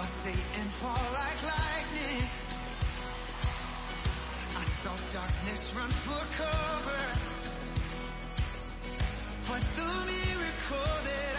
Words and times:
saw 0.00 0.06
Satan 0.24 0.70
fall 0.80 1.12
like 1.12 1.42
lightning. 1.42 2.28
I 4.56 4.64
saw 4.82 4.96
darkness 5.12 5.72
run 5.76 5.90
for 6.06 6.22
cover. 6.36 7.12
But 9.48 9.62
the 9.76 10.06
miracle 10.06 11.04
there? 11.04 11.29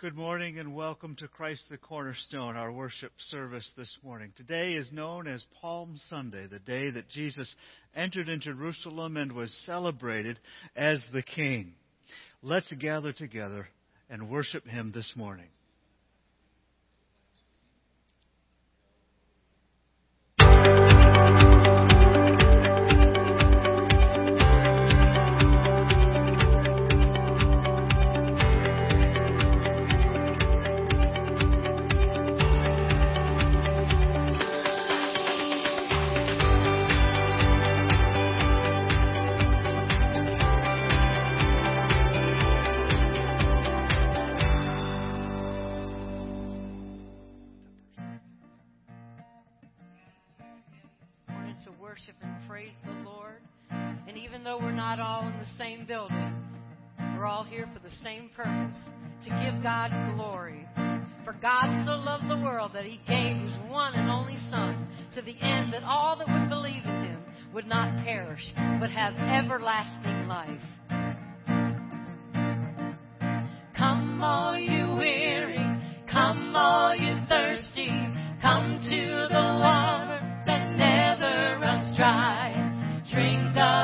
Good 0.00 0.14
morning 0.14 0.60
and 0.60 0.76
welcome 0.76 1.16
to 1.16 1.26
Christ 1.26 1.62
the 1.70 1.76
Cornerstone, 1.76 2.54
our 2.54 2.70
worship 2.70 3.10
service 3.30 3.68
this 3.76 3.98
morning. 4.04 4.32
Today 4.36 4.74
is 4.74 4.92
known 4.92 5.26
as 5.26 5.44
Palm 5.60 5.98
Sunday, 6.08 6.46
the 6.46 6.60
day 6.60 6.88
that 6.92 7.08
Jesus 7.08 7.52
entered 7.96 8.28
into 8.28 8.54
Jerusalem 8.54 9.16
and 9.16 9.32
was 9.32 9.52
celebrated 9.66 10.38
as 10.76 11.02
the 11.12 11.24
King. 11.24 11.74
Let's 12.44 12.72
gather 12.74 13.12
together 13.12 13.66
and 14.08 14.30
worship 14.30 14.64
him 14.68 14.92
this 14.94 15.12
morning. 15.16 15.48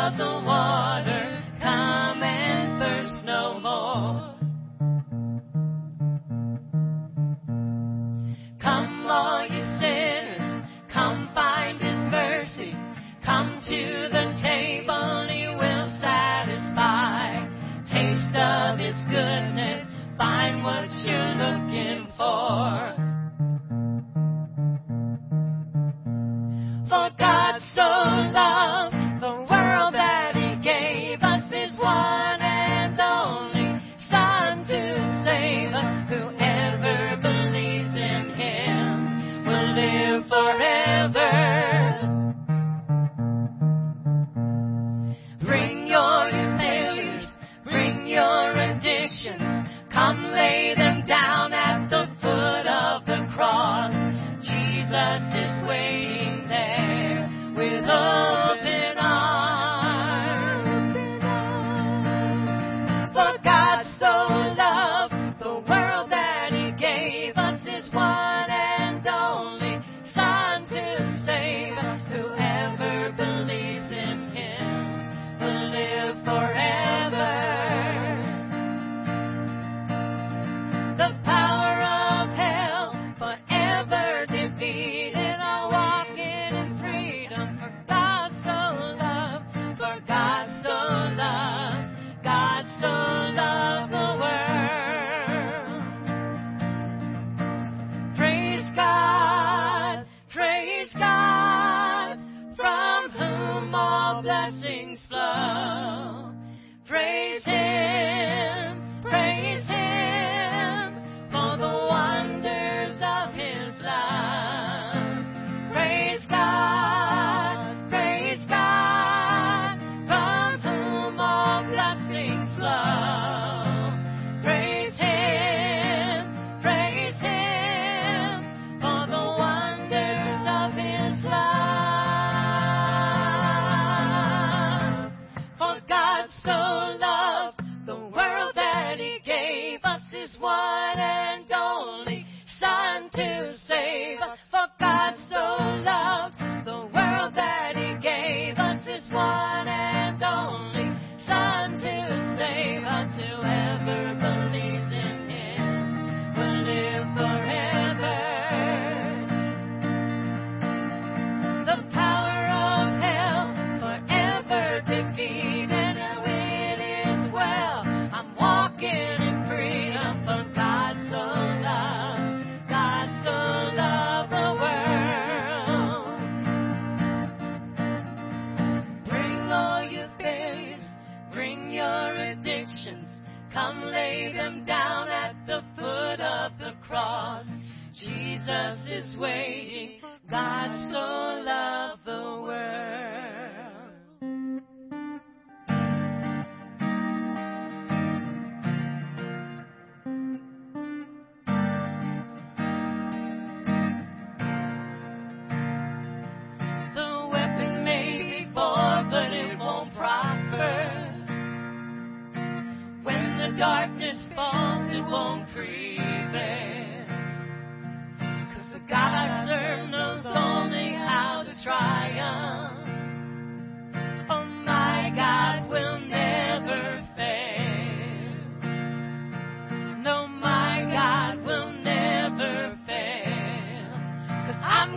of 0.04 0.18
the 0.18 0.53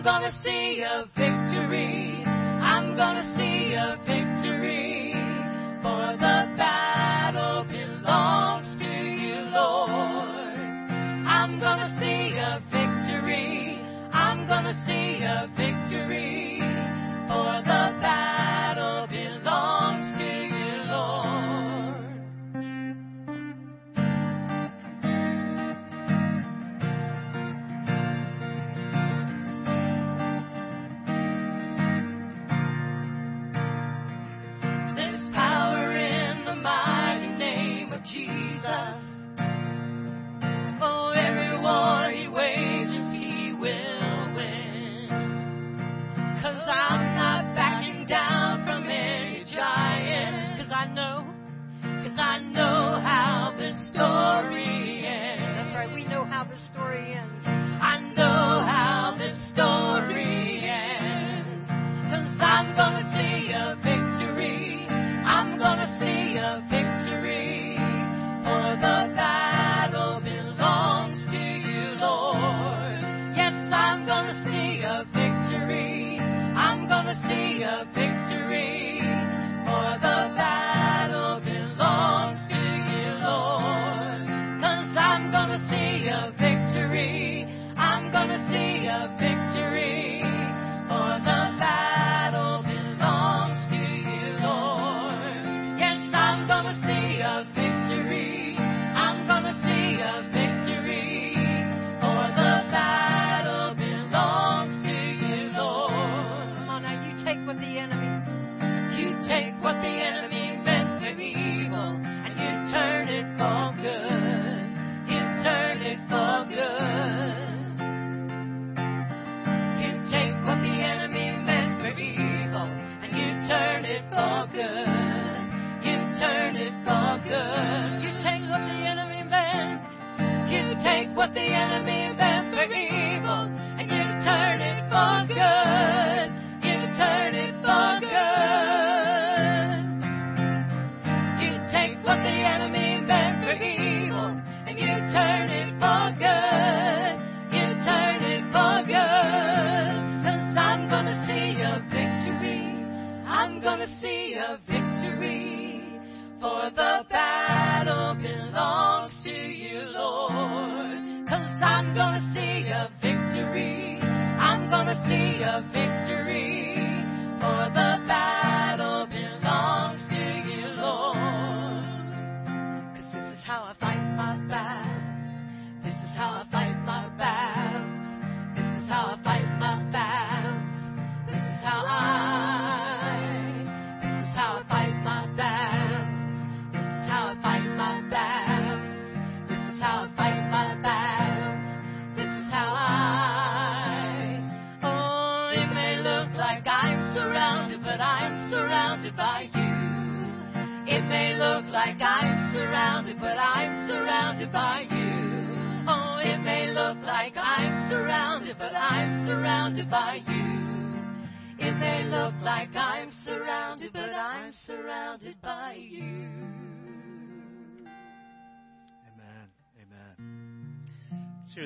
gonna 0.07 0.31
see 0.41 0.81
a 0.83 1.03
victory. 1.17 2.23
I'm 2.25 2.95
gonna 2.95 3.25
see 3.35 3.73
a 3.73 3.97
victory. 4.05 4.26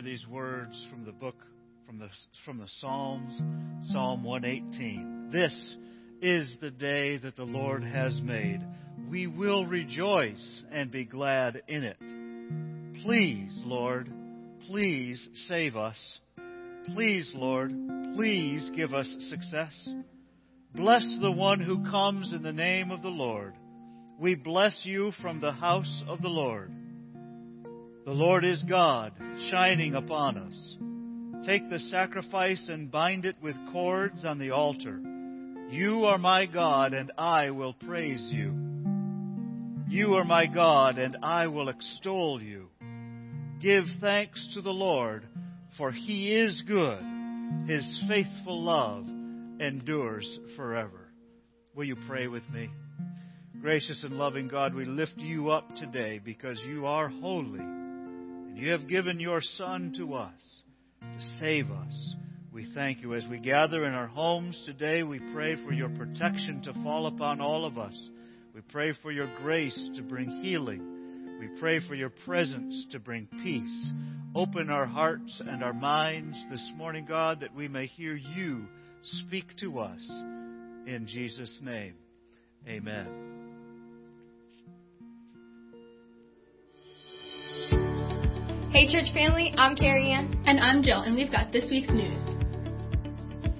Hear 0.01 0.11
these 0.11 0.27
words 0.27 0.85
from 0.89 1.05
the 1.05 1.11
book, 1.11 1.35
from 1.85 1.99
the, 1.99 2.09
from 2.45 2.57
the 2.57 2.67
Psalms, 2.79 3.41
Psalm 3.91 4.23
118. 4.23 5.29
This 5.31 5.75
is 6.21 6.57
the 6.61 6.71
day 6.71 7.17
that 7.17 7.35
the 7.35 7.43
Lord 7.43 7.83
has 7.83 8.19
made. 8.21 8.61
We 9.09 9.27
will 9.27 9.65
rejoice 9.65 10.63
and 10.71 10.91
be 10.91 11.05
glad 11.05 11.61
in 11.67 11.83
it. 11.83 11.97
Please, 13.03 13.61
Lord, 13.65 14.09
please 14.67 15.27
save 15.47 15.75
us. 15.75 15.97
Please, 16.93 17.31
Lord, 17.35 17.71
please 18.15 18.69
give 18.75 18.93
us 18.93 19.13
success. 19.29 19.89
Bless 20.73 21.05
the 21.21 21.31
one 21.31 21.59
who 21.59 21.83
comes 21.89 22.33
in 22.33 22.43
the 22.43 22.53
name 22.53 22.91
of 22.91 23.01
the 23.01 23.09
Lord. 23.09 23.53
We 24.19 24.35
bless 24.35 24.77
you 24.83 25.11
from 25.21 25.41
the 25.41 25.51
house 25.51 26.03
of 26.07 26.21
the 26.21 26.29
Lord. 26.29 26.71
The 28.03 28.13
Lord 28.13 28.43
is 28.43 28.63
God, 28.63 29.13
shining 29.51 29.93
upon 29.93 30.35
us. 30.35 31.45
Take 31.45 31.69
the 31.69 31.77
sacrifice 31.77 32.65
and 32.67 32.89
bind 32.89 33.25
it 33.25 33.35
with 33.43 33.55
cords 33.71 34.25
on 34.25 34.39
the 34.39 34.49
altar. 34.49 34.99
You 35.69 36.05
are 36.05 36.17
my 36.17 36.47
God, 36.47 36.93
and 36.93 37.11
I 37.15 37.51
will 37.51 37.75
praise 37.75 38.27
you. 38.31 38.53
You 39.87 40.15
are 40.15 40.25
my 40.25 40.47
God, 40.47 40.97
and 40.97 41.15
I 41.21 41.45
will 41.45 41.69
extol 41.69 42.41
you. 42.41 42.69
Give 43.61 43.85
thanks 43.99 44.49
to 44.55 44.61
the 44.63 44.71
Lord, 44.71 45.27
for 45.77 45.91
he 45.91 46.33
is 46.33 46.63
good. 46.67 47.03
His 47.67 48.03
faithful 48.07 48.63
love 48.63 49.07
endures 49.59 50.39
forever. 50.55 51.11
Will 51.75 51.85
you 51.85 51.97
pray 52.07 52.25
with 52.25 52.49
me? 52.51 52.67
Gracious 53.61 54.03
and 54.03 54.15
loving 54.15 54.47
God, 54.47 54.73
we 54.73 54.85
lift 54.85 55.17
you 55.17 55.51
up 55.51 55.75
today 55.75 56.19
because 56.23 56.59
you 56.65 56.87
are 56.87 57.07
holy 57.07 57.80
and 58.51 58.57
you 58.57 58.71
have 58.71 58.87
given 58.87 59.19
your 59.19 59.41
Son 59.41 59.93
to 59.97 60.13
us 60.13 60.63
to 61.01 61.37
save 61.39 61.71
us. 61.71 62.15
We 62.51 62.71
thank 62.75 63.01
you 63.01 63.13
as 63.13 63.25
we 63.29 63.39
gather 63.39 63.85
in 63.85 63.93
our 63.93 64.07
homes 64.07 64.61
today. 64.65 65.03
We 65.03 65.19
pray 65.33 65.55
for 65.55 65.71
your 65.71 65.89
protection 65.89 66.61
to 66.63 66.73
fall 66.83 67.07
upon 67.07 67.39
all 67.39 67.65
of 67.65 67.77
us. 67.77 67.97
We 68.53 68.61
pray 68.61 68.93
for 69.01 69.11
your 69.11 69.33
grace 69.41 69.89
to 69.95 70.03
bring 70.03 70.29
healing. 70.43 71.39
We 71.39 71.59
pray 71.59 71.79
for 71.87 71.95
your 71.95 72.11
presence 72.25 72.85
to 72.91 72.99
bring 72.99 73.27
peace. 73.43 73.91
Open 74.35 74.69
our 74.69 74.85
hearts 74.85 75.41
and 75.45 75.63
our 75.63 75.73
minds 75.73 76.37
this 76.51 76.71
morning, 76.75 77.05
God, 77.07 77.39
that 77.39 77.55
we 77.55 77.67
may 77.67 77.87
hear 77.87 78.15
you 78.15 78.67
Speak 79.03 79.45
to 79.61 79.79
us. 79.79 80.07
In 80.85 81.07
Jesus' 81.07 81.59
name, 81.63 81.95
amen. 82.67 83.30
Hey, 88.81 88.91
church 88.91 89.13
family, 89.13 89.53
I'm 89.57 89.75
Carrie 89.75 90.09
Ann. 90.09 90.41
And 90.47 90.59
I'm 90.59 90.81
Jill, 90.81 91.01
and 91.01 91.13
we've 91.13 91.31
got 91.31 91.51
this 91.51 91.69
week's 91.69 91.93
news. 91.93 92.17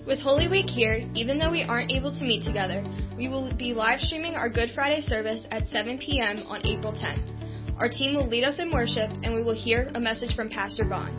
With 0.07 0.17
Holy 0.17 0.47
Week 0.47 0.65
here, 0.65 1.07
even 1.13 1.38
though 1.38 1.51
we 1.51 1.62
aren't 1.62 1.91
able 1.91 2.10
to 2.12 2.23
meet 2.25 2.43
together, 2.43 2.84
we 3.15 3.27
will 3.27 3.55
be 3.55 3.71
live 3.71 3.99
streaming 3.99 4.34
our 4.34 4.49
Good 4.49 4.69
Friday 4.73 4.99
service 5.01 5.43
at 5.51 5.67
7 5.71 5.99
p.m. 5.99 6.39
on 6.47 6.65
April 6.65 6.91
10th. 6.93 7.77
Our 7.77 7.88
team 7.88 8.15
will 8.15 8.27
lead 8.27 8.43
us 8.43 8.55
in 8.57 8.71
worship, 8.71 9.12
and 9.21 9.36
we 9.36 9.43
will 9.43 9.53
hear 9.53 9.91
a 9.93 9.99
message 9.99 10.36
from 10.36 10.49
Pastor 10.49 10.86
Bond. 10.86 11.15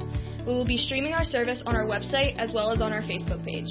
We 0.48 0.52
will 0.52 0.66
be 0.66 0.78
streaming 0.78 1.12
our 1.12 1.24
service 1.24 1.62
on 1.64 1.76
our 1.76 1.86
website 1.86 2.34
as 2.38 2.50
well 2.52 2.72
as 2.72 2.82
on 2.82 2.92
our 2.92 3.02
Facebook 3.02 3.46
page. 3.46 3.70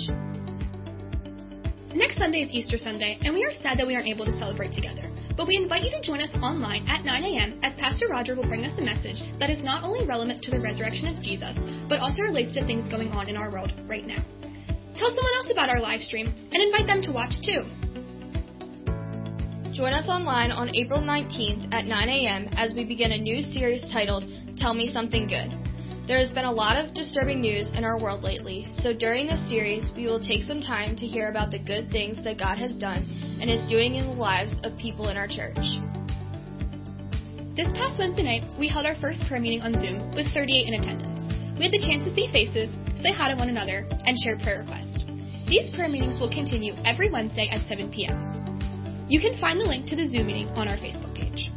Next 2.01 2.17
Sunday 2.17 2.41
is 2.41 2.49
Easter 2.49 2.79
Sunday, 2.79 3.19
and 3.21 3.31
we 3.31 3.45
are 3.45 3.53
sad 3.61 3.77
that 3.77 3.85
we 3.85 3.93
aren't 3.93 4.07
able 4.07 4.25
to 4.25 4.31
celebrate 4.31 4.73
together. 4.73 5.05
But 5.37 5.45
we 5.45 5.55
invite 5.55 5.83
you 5.83 5.91
to 5.91 6.01
join 6.01 6.19
us 6.19 6.33
online 6.41 6.81
at 6.89 7.05
9 7.05 7.23
a.m. 7.23 7.59
as 7.61 7.75
Pastor 7.75 8.07
Roger 8.09 8.35
will 8.35 8.47
bring 8.47 8.65
us 8.65 8.73
a 8.79 8.81
message 8.81 9.21
that 9.37 9.51
is 9.51 9.61
not 9.61 9.83
only 9.83 10.03
relevant 10.03 10.41
to 10.41 10.49
the 10.49 10.59
resurrection 10.59 11.05
of 11.05 11.21
Jesus, 11.21 11.55
but 11.87 11.99
also 11.99 12.23
relates 12.23 12.55
to 12.55 12.65
things 12.65 12.89
going 12.89 13.09
on 13.09 13.29
in 13.29 13.37
our 13.37 13.51
world 13.51 13.71
right 13.85 14.07
now. 14.07 14.17
Tell 14.97 15.13
someone 15.13 15.35
else 15.37 15.51
about 15.51 15.69
our 15.69 15.79
live 15.79 16.01
stream 16.01 16.25
and 16.25 16.57
invite 16.57 16.87
them 16.87 17.03
to 17.03 17.11
watch 17.13 17.37
too. 17.45 17.69
Join 19.69 19.93
us 19.93 20.09
online 20.09 20.49
on 20.49 20.73
April 20.73 21.01
19th 21.05 21.71
at 21.71 21.85
9 21.85 22.09
a.m. 22.09 22.49
as 22.57 22.73
we 22.73 22.83
begin 22.83 23.11
a 23.11 23.17
new 23.19 23.43
series 23.53 23.85
titled 23.93 24.25
Tell 24.57 24.73
Me 24.73 24.89
Something 24.91 25.27
Good. 25.27 25.60
There 26.11 26.19
has 26.19 26.35
been 26.35 26.43
a 26.43 26.51
lot 26.51 26.75
of 26.75 26.93
disturbing 26.93 27.39
news 27.39 27.67
in 27.71 27.85
our 27.85 27.97
world 27.97 28.21
lately, 28.21 28.67
so 28.83 28.91
during 28.91 29.27
this 29.27 29.39
series, 29.49 29.93
we 29.95 30.07
will 30.07 30.19
take 30.19 30.43
some 30.43 30.59
time 30.59 30.93
to 30.97 31.07
hear 31.07 31.29
about 31.29 31.51
the 31.51 31.57
good 31.57 31.89
things 31.89 32.21
that 32.25 32.37
God 32.37 32.57
has 32.57 32.75
done 32.75 33.07
and 33.39 33.49
is 33.49 33.63
doing 33.71 33.95
in 33.95 34.03
the 34.03 34.19
lives 34.19 34.51
of 34.65 34.75
people 34.75 35.07
in 35.07 35.15
our 35.15 35.25
church. 35.25 35.55
This 37.55 37.71
past 37.79 37.95
Wednesday 37.95 38.27
night, 38.27 38.43
we 38.59 38.67
held 38.67 38.85
our 38.85 38.99
first 38.99 39.23
prayer 39.23 39.39
meeting 39.39 39.61
on 39.61 39.71
Zoom 39.79 40.11
with 40.11 40.27
38 40.35 40.67
in 40.67 40.83
attendance. 40.83 41.31
We 41.55 41.63
had 41.63 41.71
the 41.71 41.79
chance 41.79 42.03
to 42.03 42.11
see 42.11 42.27
faces, 42.27 42.75
say 42.99 43.15
hi 43.15 43.31
to 43.31 43.39
one 43.39 43.47
another, 43.47 43.87
and 44.03 44.19
share 44.19 44.35
prayer 44.43 44.67
requests. 44.67 45.07
These 45.47 45.71
prayer 45.73 45.87
meetings 45.87 46.19
will 46.19 46.27
continue 46.27 46.75
every 46.83 47.09
Wednesday 47.09 47.47
at 47.47 47.63
7 47.71 47.87
p.m. 47.87 49.07
You 49.07 49.21
can 49.21 49.39
find 49.39 49.61
the 49.61 49.63
link 49.63 49.87
to 49.87 49.95
the 49.95 50.11
Zoom 50.11 50.27
meeting 50.27 50.51
on 50.59 50.67
our 50.67 50.75
Facebook 50.75 51.15
page. 51.15 51.47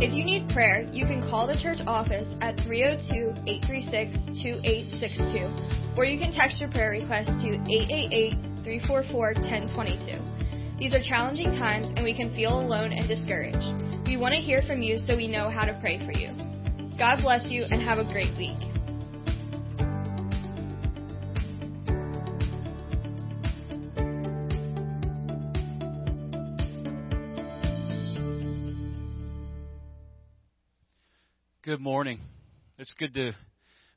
If 0.00 0.14
you 0.14 0.22
need 0.22 0.48
prayer, 0.50 0.86
you 0.92 1.06
can 1.06 1.26
call 1.26 1.48
the 1.48 1.58
church 1.58 1.82
office 1.84 2.30
at 2.40 2.54
302 2.62 3.34
836 3.50 4.30
2862, 4.46 5.98
or 5.98 6.06
you 6.06 6.22
can 6.22 6.30
text 6.30 6.62
your 6.62 6.70
prayer 6.70 6.94
request 6.94 7.34
to 7.42 7.58
888 7.66 8.62
344 8.62 9.42
1022. 9.42 10.78
These 10.78 10.94
are 10.94 11.02
challenging 11.02 11.50
times, 11.50 11.90
and 11.98 12.06
we 12.06 12.14
can 12.14 12.30
feel 12.30 12.62
alone 12.62 12.94
and 12.94 13.10
discouraged. 13.10 13.74
We 14.06 14.14
want 14.14 14.38
to 14.38 14.40
hear 14.40 14.62
from 14.62 14.86
you 14.86 15.02
so 15.02 15.18
we 15.18 15.26
know 15.26 15.50
how 15.50 15.66
to 15.66 15.74
pray 15.82 15.98
for 16.06 16.14
you. 16.14 16.30
God 16.94 17.18
bless 17.18 17.50
you, 17.50 17.66
and 17.66 17.82
have 17.82 17.98
a 17.98 18.06
great 18.06 18.30
week. 18.38 18.77
Good 31.68 31.80
morning. 31.82 32.20
It's 32.78 32.94
good 32.98 33.12
to 33.12 33.32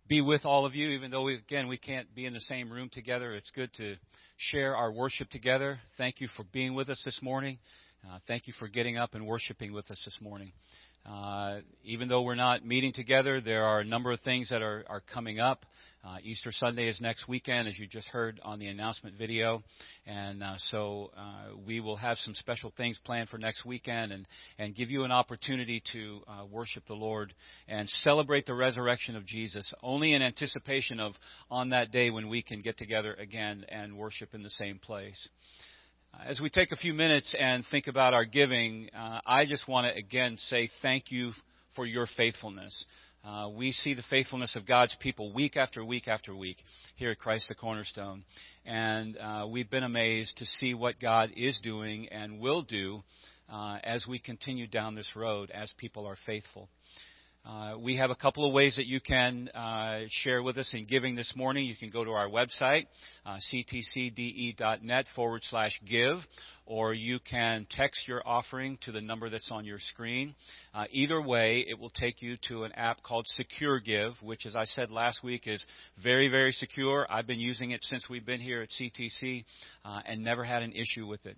be 0.10 0.19
with 0.19 0.43
all 0.43 0.65
of 0.65 0.75
you, 0.75 0.89
even 0.89 1.10
though, 1.10 1.23
we, 1.23 1.36
again, 1.36 1.69
we 1.69 1.77
can't 1.77 2.13
be 2.13 2.25
in 2.25 2.34
the 2.34 2.41
same 2.41 2.69
room 2.69 2.89
together. 2.91 3.34
It's 3.34 3.49
good 3.51 3.71
to 3.75 3.95
share 4.36 4.75
our 4.75 4.91
worship 4.91 5.29
together. 5.29 5.79
Thank 5.97 6.19
you 6.19 6.27
for 6.36 6.43
being 6.51 6.73
with 6.73 6.89
us 6.89 7.01
this 7.05 7.21
morning. 7.21 7.60
Uh, 8.05 8.19
thank 8.27 8.45
you 8.45 8.53
for 8.60 8.67
getting 8.67 8.97
up 8.97 9.15
and 9.15 9.25
worshiping 9.25 9.71
with 9.71 9.89
us 9.89 10.01
this 10.03 10.17
morning. 10.19 10.51
Uh, 11.10 11.60
even 11.86 12.10
though 12.10 12.23
we're 12.23 12.36
not 12.36 12.65
meeting 12.65 12.91
together, 12.91 13.39
there 13.39 13.63
are 13.63 13.79
a 13.79 13.86
number 13.86 14.12
of 14.12 14.19
things 14.19 14.49
that 14.49 14.62
are, 14.62 14.84
are 14.89 15.01
coming 15.13 15.39
up. 15.39 15.65
Uh, 16.03 16.17
Easter 16.23 16.51
Sunday 16.51 16.87
is 16.87 16.99
next 16.99 17.27
weekend, 17.27 17.67
as 17.67 17.77
you 17.77 17.85
just 17.85 18.07
heard 18.07 18.39
on 18.43 18.57
the 18.57 18.65
announcement 18.65 19.15
video, 19.15 19.61
and 20.07 20.41
uh, 20.41 20.55
so 20.71 21.11
uh, 21.15 21.55
we 21.67 21.79
will 21.79 21.95
have 21.95 22.17
some 22.17 22.33
special 22.33 22.73
things 22.75 22.99
planned 23.05 23.29
for 23.29 23.37
next 23.37 23.65
weekend, 23.65 24.11
and 24.11 24.25
and 24.57 24.75
give 24.75 24.89
you 24.89 25.03
an 25.03 25.11
opportunity 25.11 25.83
to 25.93 26.21
uh, 26.27 26.45
worship 26.45 26.83
the 26.87 26.95
Lord 26.95 27.35
and 27.67 27.87
celebrate 27.87 28.47
the 28.47 28.55
resurrection 28.55 29.15
of 29.15 29.27
Jesus. 29.27 29.71
Only 29.83 30.13
in 30.13 30.23
anticipation 30.23 30.99
of 30.99 31.13
on 31.51 31.69
that 31.69 31.91
day 31.91 32.09
when 32.09 32.29
we 32.29 32.41
can 32.41 32.61
get 32.61 32.79
together 32.79 33.13
again 33.13 33.63
and 33.69 33.95
worship 33.95 34.33
in 34.33 34.41
the 34.41 34.49
same 34.49 34.79
place. 34.79 35.29
As 36.27 36.41
we 36.41 36.49
take 36.49 36.71
a 36.71 36.77
few 36.77 36.95
minutes 36.95 37.35
and 37.39 37.63
think 37.69 37.85
about 37.85 38.15
our 38.15 38.25
giving, 38.25 38.89
uh, 38.97 39.21
I 39.23 39.45
just 39.45 39.67
want 39.67 39.85
to 39.85 39.95
again 39.95 40.37
say 40.37 40.67
thank 40.81 41.11
you 41.11 41.33
for 41.75 41.85
your 41.85 42.07
faithfulness. 42.17 42.85
Uh, 43.23 43.49
we 43.49 43.71
see 43.71 43.93
the 43.93 44.03
faithfulness 44.10 44.55
of 44.55 44.65
God's 44.65 44.95
people 44.99 45.31
week 45.31 45.55
after 45.55 45.86
week 45.86 46.07
after 46.07 46.36
week 46.36 46.57
here 46.95 47.12
at 47.12 47.19
Christ 47.19 47.49
the 47.49 47.55
Cornerstone. 47.55 48.23
And 48.65 49.15
uh, 49.15 49.45
we've 49.47 49.69
been 49.69 49.84
amazed 49.84 50.38
to 50.38 50.45
see 50.45 50.73
what 50.73 50.99
God 50.99 51.29
is 51.38 51.60
doing 51.62 52.07
and 52.10 52.39
will 52.39 52.63
do 52.63 53.03
uh, 53.47 53.77
as 53.84 54.07
we 54.07 54.17
continue 54.17 54.65
down 54.65 54.95
this 54.95 55.12
road 55.15 55.51
as 55.51 55.71
people 55.77 56.07
are 56.07 56.17
faithful. 56.25 56.67
Uh, 57.43 57.75
we 57.80 57.97
have 57.97 58.12
a 58.12 58.15
couple 58.15 58.47
of 58.47 58.54
ways 58.54 58.75
that 58.75 58.86
you 58.86 58.99
can 58.99 59.47
uh, 59.49 60.01
share 60.10 60.43
with 60.43 60.58
us 60.60 60.71
in 60.75 60.86
giving 60.86 61.15
this 61.15 61.34
morning. 61.36 61.65
You 61.65 61.75
can 61.75 61.89
go 61.89 62.06
to 62.06 62.12
our 62.12 62.30
website, 62.30 62.86
uh, 63.25 63.38
ctcde.net 63.51 65.06
forward 65.15 65.41
slash 65.45 65.80
give, 65.89 66.19
or 66.67 66.93
you 66.93 67.17
can 67.19 67.65
text 67.71 68.08
your 68.08 68.21
offering 68.27 68.77
to 68.84 68.91
the 68.91 69.01
number 69.01 69.27
that's 69.27 69.49
on 69.49 69.65
your 69.65 69.80
screen. 69.80 70.36
Uh, 70.75 70.86
either 70.91 71.19
way, 71.19 71.65
it 71.67 71.80
will 71.80 71.89
take 71.89 72.21
you 72.21 72.38
to 72.47 72.63
an 72.63 72.73
app 72.73 73.01
called 73.01 73.25
Secure 73.27 73.80
Give, 73.80 74.13
which, 74.21 74.45
as 74.45 74.56
I 74.56 74.65
said 74.65 74.91
last 74.91 75.23
week, 75.23 75.47
is 75.47 75.65
very, 76.04 76.27
very 76.27 76.51
secure. 76.51 77.08
I've 77.10 77.25
been 77.25 77.39
using 77.39 77.71
it 77.71 77.84
since 77.84 78.08
we've 78.08 78.25
been 78.25 78.39
here 78.39 78.62
at 78.62 78.69
CTC 78.69 79.45
uh, 79.84 80.01
and 80.06 80.23
never 80.23 80.43
had 80.43 80.62
an 80.62 80.73
issue 80.73 81.08
with 81.08 81.25
it. 81.25 81.38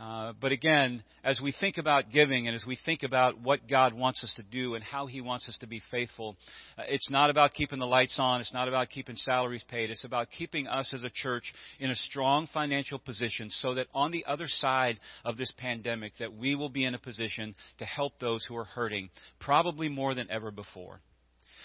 Uh, 0.00 0.32
but 0.40 0.50
again, 0.50 1.02
as 1.22 1.42
we 1.42 1.52
think 1.60 1.76
about 1.76 2.10
giving 2.10 2.46
and 2.46 2.56
as 2.56 2.64
we 2.66 2.78
think 2.86 3.02
about 3.02 3.38
what 3.38 3.68
God 3.68 3.92
wants 3.92 4.24
us 4.24 4.32
to 4.36 4.42
do 4.42 4.74
and 4.74 4.82
how 4.82 5.06
He 5.06 5.20
wants 5.20 5.46
us 5.46 5.58
to 5.58 5.66
be 5.66 5.82
faithful, 5.90 6.36
uh, 6.78 6.82
it's 6.88 7.10
not 7.10 7.28
about 7.28 7.52
keeping 7.52 7.78
the 7.78 7.86
lights 7.86 8.16
on. 8.18 8.40
It's 8.40 8.54
not 8.54 8.66
about 8.66 8.88
keeping 8.88 9.14
salaries 9.14 9.64
paid. 9.68 9.90
It's 9.90 10.06
about 10.06 10.28
keeping 10.30 10.66
us 10.66 10.90
as 10.94 11.04
a 11.04 11.10
church 11.12 11.52
in 11.80 11.90
a 11.90 11.94
strong 11.94 12.48
financial 12.54 12.98
position 12.98 13.50
so 13.50 13.74
that 13.74 13.88
on 13.92 14.10
the 14.10 14.24
other 14.26 14.46
side 14.48 14.98
of 15.22 15.36
this 15.36 15.52
pandemic 15.58 16.14
that 16.18 16.34
we 16.34 16.54
will 16.54 16.70
be 16.70 16.86
in 16.86 16.94
a 16.94 16.98
position 16.98 17.54
to 17.78 17.84
help 17.84 18.18
those 18.18 18.46
who 18.46 18.56
are 18.56 18.64
hurting, 18.64 19.10
probably 19.38 19.90
more 19.90 20.14
than 20.14 20.30
ever 20.30 20.50
before. 20.50 21.00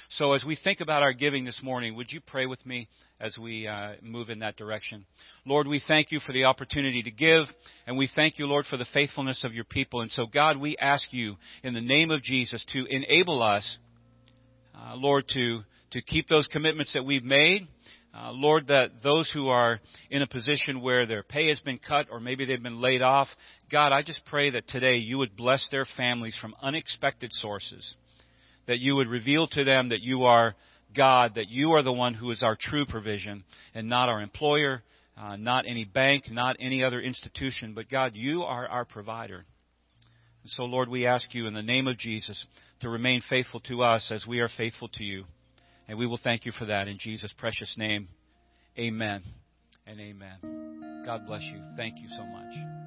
So, 0.10 0.34
as 0.34 0.46
we 0.46 0.56
think 0.56 0.82
about 0.82 1.02
our 1.02 1.14
giving 1.14 1.46
this 1.46 1.62
morning, 1.64 1.96
would 1.96 2.12
you 2.12 2.22
pray 2.22 2.46
with 2.46 2.64
me 2.64 2.88
as 3.20 3.38
we 3.40 3.68
uh, 3.68 3.94
move 4.04 4.30
in 4.30 4.40
that 4.40 4.56
direction? 4.56 5.06
Lord, 5.46 5.68
we 5.68 5.82
thank 5.88 6.12
you 6.12 6.20
for 6.20 6.32
the 6.32 6.44
opportunity 6.46 7.02
to 7.04 7.12
give, 7.12 7.46
and 7.88 7.98
we 7.98 8.10
thank 8.16 8.38
you, 8.38 8.46
Lord, 8.46 8.66
for 8.68 8.78
the 8.78 8.86
faithfulness 8.94 9.44
of 9.44 9.54
your 9.54 9.64
people. 9.64 10.02
And 10.02 10.12
so, 10.12 10.28
God, 10.28 10.58
we 10.58 10.78
ask 10.78 11.12
you 11.12 11.38
in 11.64 11.74
the 11.74 11.82
name 11.82 12.12
of 12.12 12.22
Jesus 12.22 12.64
to 12.74 12.86
enable 12.88 13.42
us, 13.42 13.80
uh, 14.76 14.96
Lord, 14.96 15.26
to, 15.30 15.62
to 15.92 16.02
keep 16.04 16.28
those 16.28 16.48
commitments 16.48 16.94
that 16.94 17.04
we've 17.04 17.24
made. 17.24 17.68
Uh, 18.14 18.32
Lord, 18.32 18.68
that 18.68 19.04
those 19.04 19.30
who 19.34 19.50
are 19.50 19.80
in 20.10 20.22
a 20.22 20.28
position 20.28 20.82
where 20.82 21.06
their 21.06 21.24
pay 21.24 21.50
has 21.50 21.60
been 21.62 21.80
cut 21.80 22.08
or 22.12 22.20
maybe 22.20 22.46
they've 22.46 22.62
been 22.62 22.80
laid 22.80 23.02
off, 23.02 23.28
God, 23.72 23.92
I 23.92 24.04
just 24.04 24.22
pray 24.26 24.52
that 24.52 24.68
today 24.68 24.98
you 24.98 25.18
would 25.18 25.36
bless 25.36 25.68
their 25.70 25.86
families 25.98 26.38
from 26.40 26.56
unexpected 26.62 27.32
sources 27.34 27.96
that 28.68 28.80
you 28.80 28.96
would 28.96 29.08
reveal 29.08 29.48
to 29.48 29.64
them 29.64 29.90
that 29.90 30.02
you 30.02 30.24
are 30.24 30.56
God, 30.96 31.36
that 31.36 31.50
you 31.50 31.72
are 31.74 31.84
the 31.84 31.94
one 31.94 32.14
who 32.14 32.32
is 32.32 32.44
our 32.44 32.58
true 32.60 32.86
provision 32.86 33.44
and 33.74 33.90
not 33.90 34.10
our 34.10 34.22
employer, 34.22 34.82
uh, 35.18 35.36
not 35.36 35.66
any 35.68 35.84
bank, 35.84 36.26
not 36.30 36.56
any 36.60 36.84
other 36.84 37.02
institution, 37.02 37.74
but 37.74 37.90
God, 37.90 38.12
you 38.16 38.44
are 38.44 38.68
our 38.68 38.86
provider. 38.86 39.46
And 40.44 40.52
so, 40.52 40.64
Lord, 40.64 40.90
we 40.90 41.06
ask 41.06 41.34
you 41.34 41.48
in 41.48 41.54
the 41.54 41.62
name 41.62 41.88
of 41.88 41.98
Jesus 41.98 42.46
to 42.82 42.90
remain 42.90 43.22
faithful 43.28 43.60
to 43.62 43.82
us 43.82 44.12
as 44.14 44.26
we 44.28 44.42
are 44.42 44.50
faithful 44.58 44.90
to 44.94 45.04
you. 45.04 45.26
And 45.88 45.98
we 45.98 46.08
will 46.08 46.20
thank 46.24 46.46
you 46.46 46.52
for 46.52 46.66
that 46.66 46.88
in 46.88 46.98
Jesus' 47.00 47.34
precious 47.38 47.76
name. 47.78 48.08
Amen 48.78 49.24
and 49.88 50.00
amen. 50.00 51.04
God 51.06 51.26
bless 51.28 51.44
you. 51.44 51.62
Thank 51.78 52.00
you 52.00 52.10
so 52.10 52.24
much. 52.26 52.85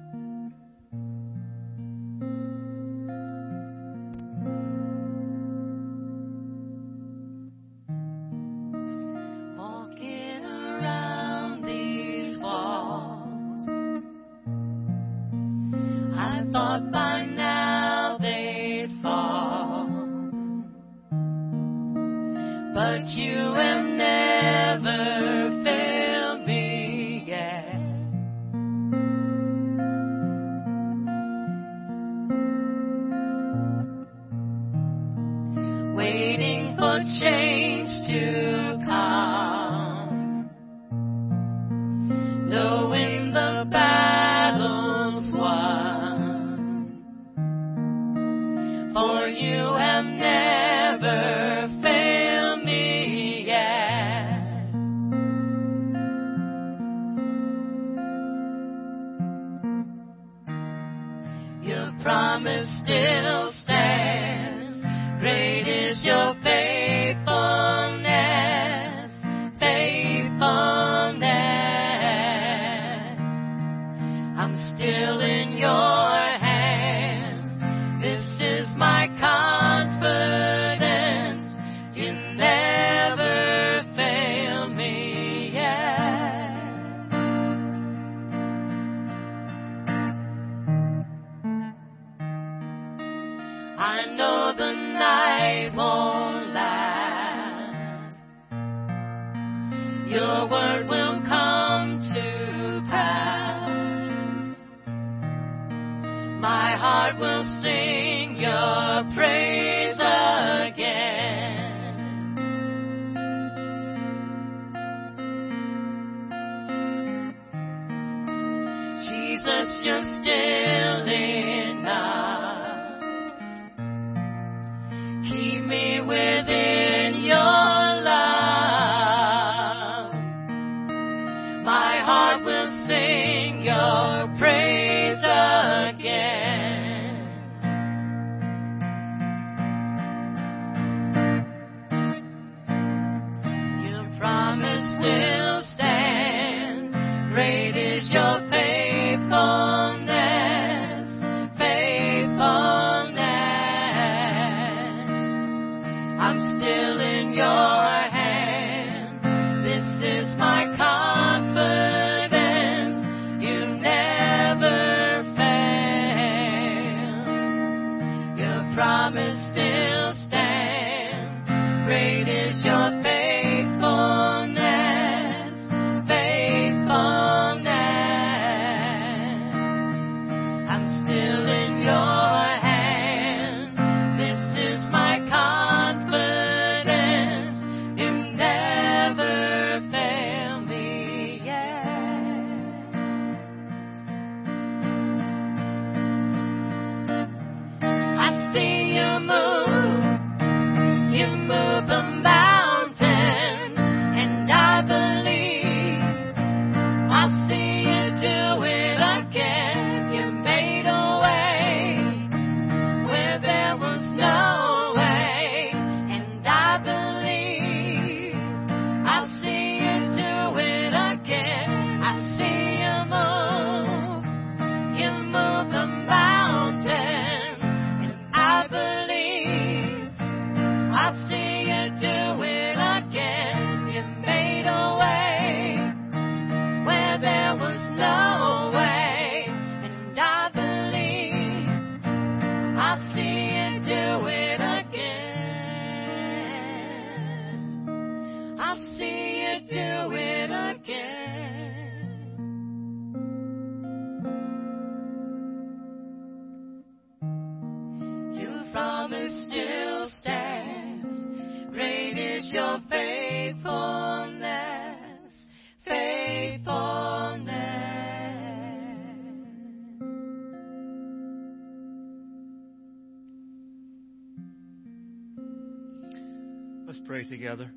Together. 277.29 277.71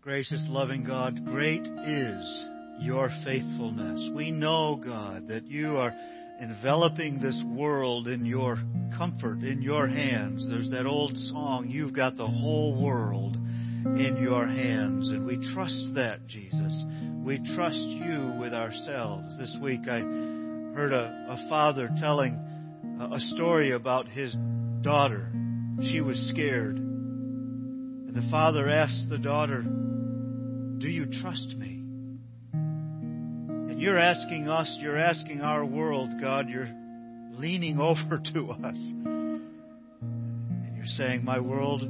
Gracious, 0.00 0.44
loving 0.48 0.84
God, 0.84 1.24
great 1.26 1.66
is 1.66 2.46
your 2.80 3.10
faithfulness. 3.24 4.10
We 4.14 4.30
know, 4.30 4.80
God, 4.82 5.28
that 5.28 5.46
you 5.46 5.76
are 5.76 5.92
enveloping 6.40 7.20
this 7.20 7.40
world 7.54 8.08
in 8.08 8.24
your 8.24 8.56
comfort, 8.96 9.42
in 9.42 9.62
your 9.62 9.86
hands. 9.86 10.48
There's 10.48 10.70
that 10.70 10.86
old 10.86 11.16
song, 11.16 11.66
You've 11.68 11.94
got 11.94 12.16
the 12.16 12.26
whole 12.26 12.82
world 12.82 13.36
in 13.36 14.18
your 14.20 14.46
hands. 14.46 15.10
And 15.10 15.26
we 15.26 15.36
trust 15.54 15.94
that, 15.94 16.26
Jesus. 16.26 16.84
We 17.24 17.38
trust 17.54 17.76
you 17.76 18.38
with 18.40 18.54
ourselves. 18.54 19.38
This 19.38 19.54
week 19.60 19.80
I 19.88 20.00
heard 20.00 20.92
a, 20.92 21.26
a 21.30 21.46
father 21.48 21.90
telling 21.98 22.34
a, 23.00 23.16
a 23.16 23.20
story 23.34 23.72
about 23.72 24.08
his 24.08 24.34
daughter. 24.82 25.30
She 25.82 26.00
was 26.00 26.16
scared. 26.32 26.85
The 28.16 28.26
father 28.30 28.66
asks 28.70 29.04
the 29.10 29.18
daughter, 29.18 29.60
Do 29.60 30.88
you 30.88 31.04
trust 31.20 31.54
me? 31.58 31.82
And 32.54 33.78
you're 33.78 33.98
asking 33.98 34.48
us, 34.48 34.74
you're 34.80 34.96
asking 34.96 35.42
our 35.42 35.66
world, 35.66 36.14
God, 36.18 36.48
you're 36.48 36.70
leaning 37.32 37.78
over 37.82 38.18
to 38.32 38.52
us. 38.52 38.78
And 38.78 39.42
you're 40.76 40.86
saying, 40.86 41.26
My 41.26 41.40
world, 41.40 41.82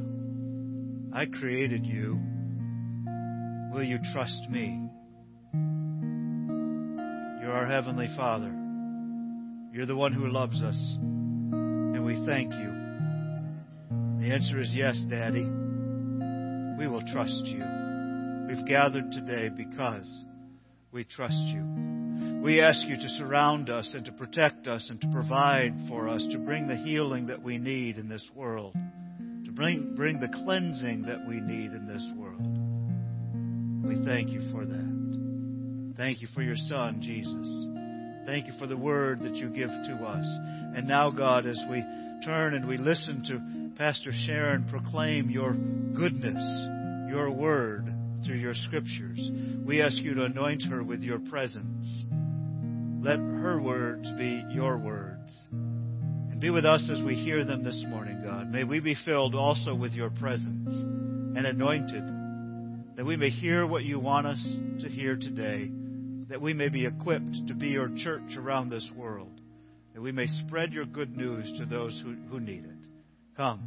I 1.14 1.26
created 1.26 1.86
you. 1.86 2.18
Will 3.72 3.84
you 3.84 4.00
trust 4.12 4.50
me? 4.50 4.90
You're 7.40 7.52
our 7.52 7.68
Heavenly 7.68 8.08
Father. 8.16 8.52
You're 9.72 9.86
the 9.86 9.94
one 9.94 10.12
who 10.12 10.26
loves 10.26 10.60
us. 10.60 10.96
And 10.98 12.04
we 12.04 12.16
thank 12.26 12.52
you. 12.52 12.72
The 14.18 14.34
answer 14.34 14.60
is 14.60 14.72
yes, 14.74 15.00
Daddy. 15.08 15.65
We 16.78 16.86
will 16.86 17.02
trust 17.12 17.42
you. 17.44 17.62
We've 18.48 18.66
gathered 18.66 19.10
today 19.12 19.48
because 19.48 20.06
we 20.92 21.04
trust 21.04 21.34
you. 21.34 22.40
We 22.42 22.60
ask 22.60 22.86
you 22.86 22.96
to 22.96 23.08
surround 23.18 23.70
us 23.70 23.90
and 23.92 24.04
to 24.04 24.12
protect 24.12 24.66
us 24.66 24.86
and 24.88 25.00
to 25.00 25.08
provide 25.08 25.74
for 25.88 26.08
us, 26.08 26.26
to 26.30 26.38
bring 26.38 26.68
the 26.68 26.76
healing 26.76 27.26
that 27.26 27.42
we 27.42 27.58
need 27.58 27.96
in 27.96 28.08
this 28.08 28.28
world, 28.34 28.74
to 29.44 29.50
bring, 29.52 29.94
bring 29.96 30.20
the 30.20 30.28
cleansing 30.28 31.02
that 31.02 31.26
we 31.26 31.40
need 31.40 31.72
in 31.72 31.86
this 31.86 32.04
world. 32.16 32.42
We 33.86 34.04
thank 34.04 34.30
you 34.30 34.52
for 34.52 34.64
that. 34.64 35.94
Thank 35.96 36.20
you 36.20 36.28
for 36.34 36.42
your 36.42 36.56
Son, 36.56 37.00
Jesus. 37.00 37.66
Thank 38.26 38.46
you 38.46 38.52
for 38.58 38.66
the 38.66 38.76
word 38.76 39.20
that 39.22 39.34
you 39.34 39.48
give 39.48 39.70
to 39.70 40.04
us. 40.04 40.24
And 40.76 40.86
now, 40.86 41.10
God, 41.10 41.46
as 41.46 41.60
we 41.70 41.82
turn 42.24 42.54
and 42.54 42.68
we 42.68 42.76
listen 42.76 43.22
to 43.24 43.55
Pastor 43.76 44.10
Sharon 44.12 44.64
proclaim 44.70 45.28
your 45.28 45.52
goodness, 45.52 46.42
your 47.10 47.30
word 47.30 47.92
through 48.24 48.36
your 48.36 48.54
scriptures, 48.54 49.30
we 49.66 49.82
ask 49.82 49.98
you 49.98 50.14
to 50.14 50.24
anoint 50.24 50.62
her 50.70 50.82
with 50.82 51.02
your 51.02 51.18
presence. 51.18 52.04
Let 53.02 53.18
her 53.18 53.60
words 53.60 54.10
be 54.18 54.42
your 54.48 54.78
words. 54.78 55.30
And 55.50 56.40
be 56.40 56.48
with 56.48 56.64
us 56.64 56.88
as 56.90 57.02
we 57.02 57.16
hear 57.16 57.44
them 57.44 57.62
this 57.62 57.84
morning, 57.86 58.22
God. 58.24 58.50
May 58.50 58.64
we 58.64 58.80
be 58.80 58.96
filled 59.04 59.34
also 59.34 59.74
with 59.74 59.92
your 59.92 60.10
presence 60.10 60.68
and 60.68 61.46
anointed, 61.46 62.96
that 62.96 63.04
we 63.04 63.16
may 63.16 63.28
hear 63.30 63.66
what 63.66 63.84
you 63.84 64.00
want 64.00 64.26
us 64.26 64.42
to 64.80 64.88
hear 64.88 65.16
today 65.16 65.70
that 66.28 66.40
we 66.40 66.52
may 66.52 66.68
be 66.68 66.86
equipped 66.86 67.46
to 67.46 67.54
be 67.54 67.68
your 67.68 67.90
church 67.98 68.36
around 68.36 68.68
this 68.68 68.88
world, 68.96 69.40
that 69.94 70.00
we 70.00 70.12
may 70.12 70.26
spread 70.26 70.72
your 70.72 70.86
good 70.86 71.16
news 71.16 71.52
to 71.58 71.66
those 71.66 72.00
who, 72.02 72.14
who 72.28 72.40
need 72.40 72.64
it. 72.64 72.75
Come, 73.36 73.60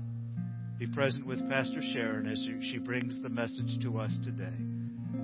be 0.79 0.87
present 0.87 1.27
with 1.27 1.47
Pastor 1.47 1.81
Sharon 1.93 2.25
as 2.25 2.43
she 2.71 2.79
brings 2.79 3.21
the 3.21 3.29
message 3.29 3.79
to 3.83 3.99
us 3.99 4.17
today. 4.23 4.57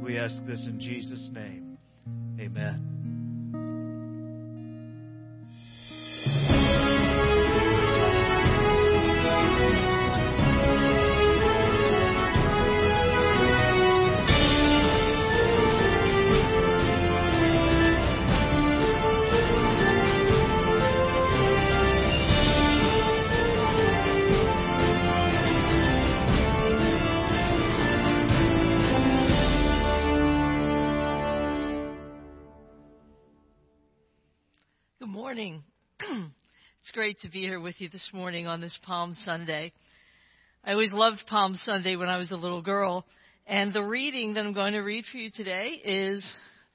We 0.03 0.19
ask 0.19 0.35
this 0.45 0.67
in 0.67 0.79
Jesus' 0.79 1.29
name. 1.33 1.79
Amen. 2.39 2.94
Great 37.05 37.19
to 37.19 37.29
be 37.29 37.41
here 37.41 37.59
with 37.59 37.79
you 37.79 37.87
this 37.87 38.09
morning 38.13 38.47
on 38.47 38.59
this 38.59 38.75
Palm 38.81 39.15
Sunday. 39.25 39.71
I 40.63 40.71
always 40.71 40.91
loved 40.91 41.21
Palm 41.27 41.53
Sunday 41.53 41.95
when 41.95 42.09
I 42.09 42.17
was 42.17 42.31
a 42.31 42.35
little 42.35 42.63
girl, 42.63 43.05
and 43.45 43.71
the 43.71 43.83
reading 43.83 44.33
that 44.33 44.43
I'm 44.43 44.53
going 44.53 44.73
to 44.73 44.79
read 44.79 45.05
for 45.11 45.19
you 45.19 45.29
today 45.31 45.79
is 45.85 46.27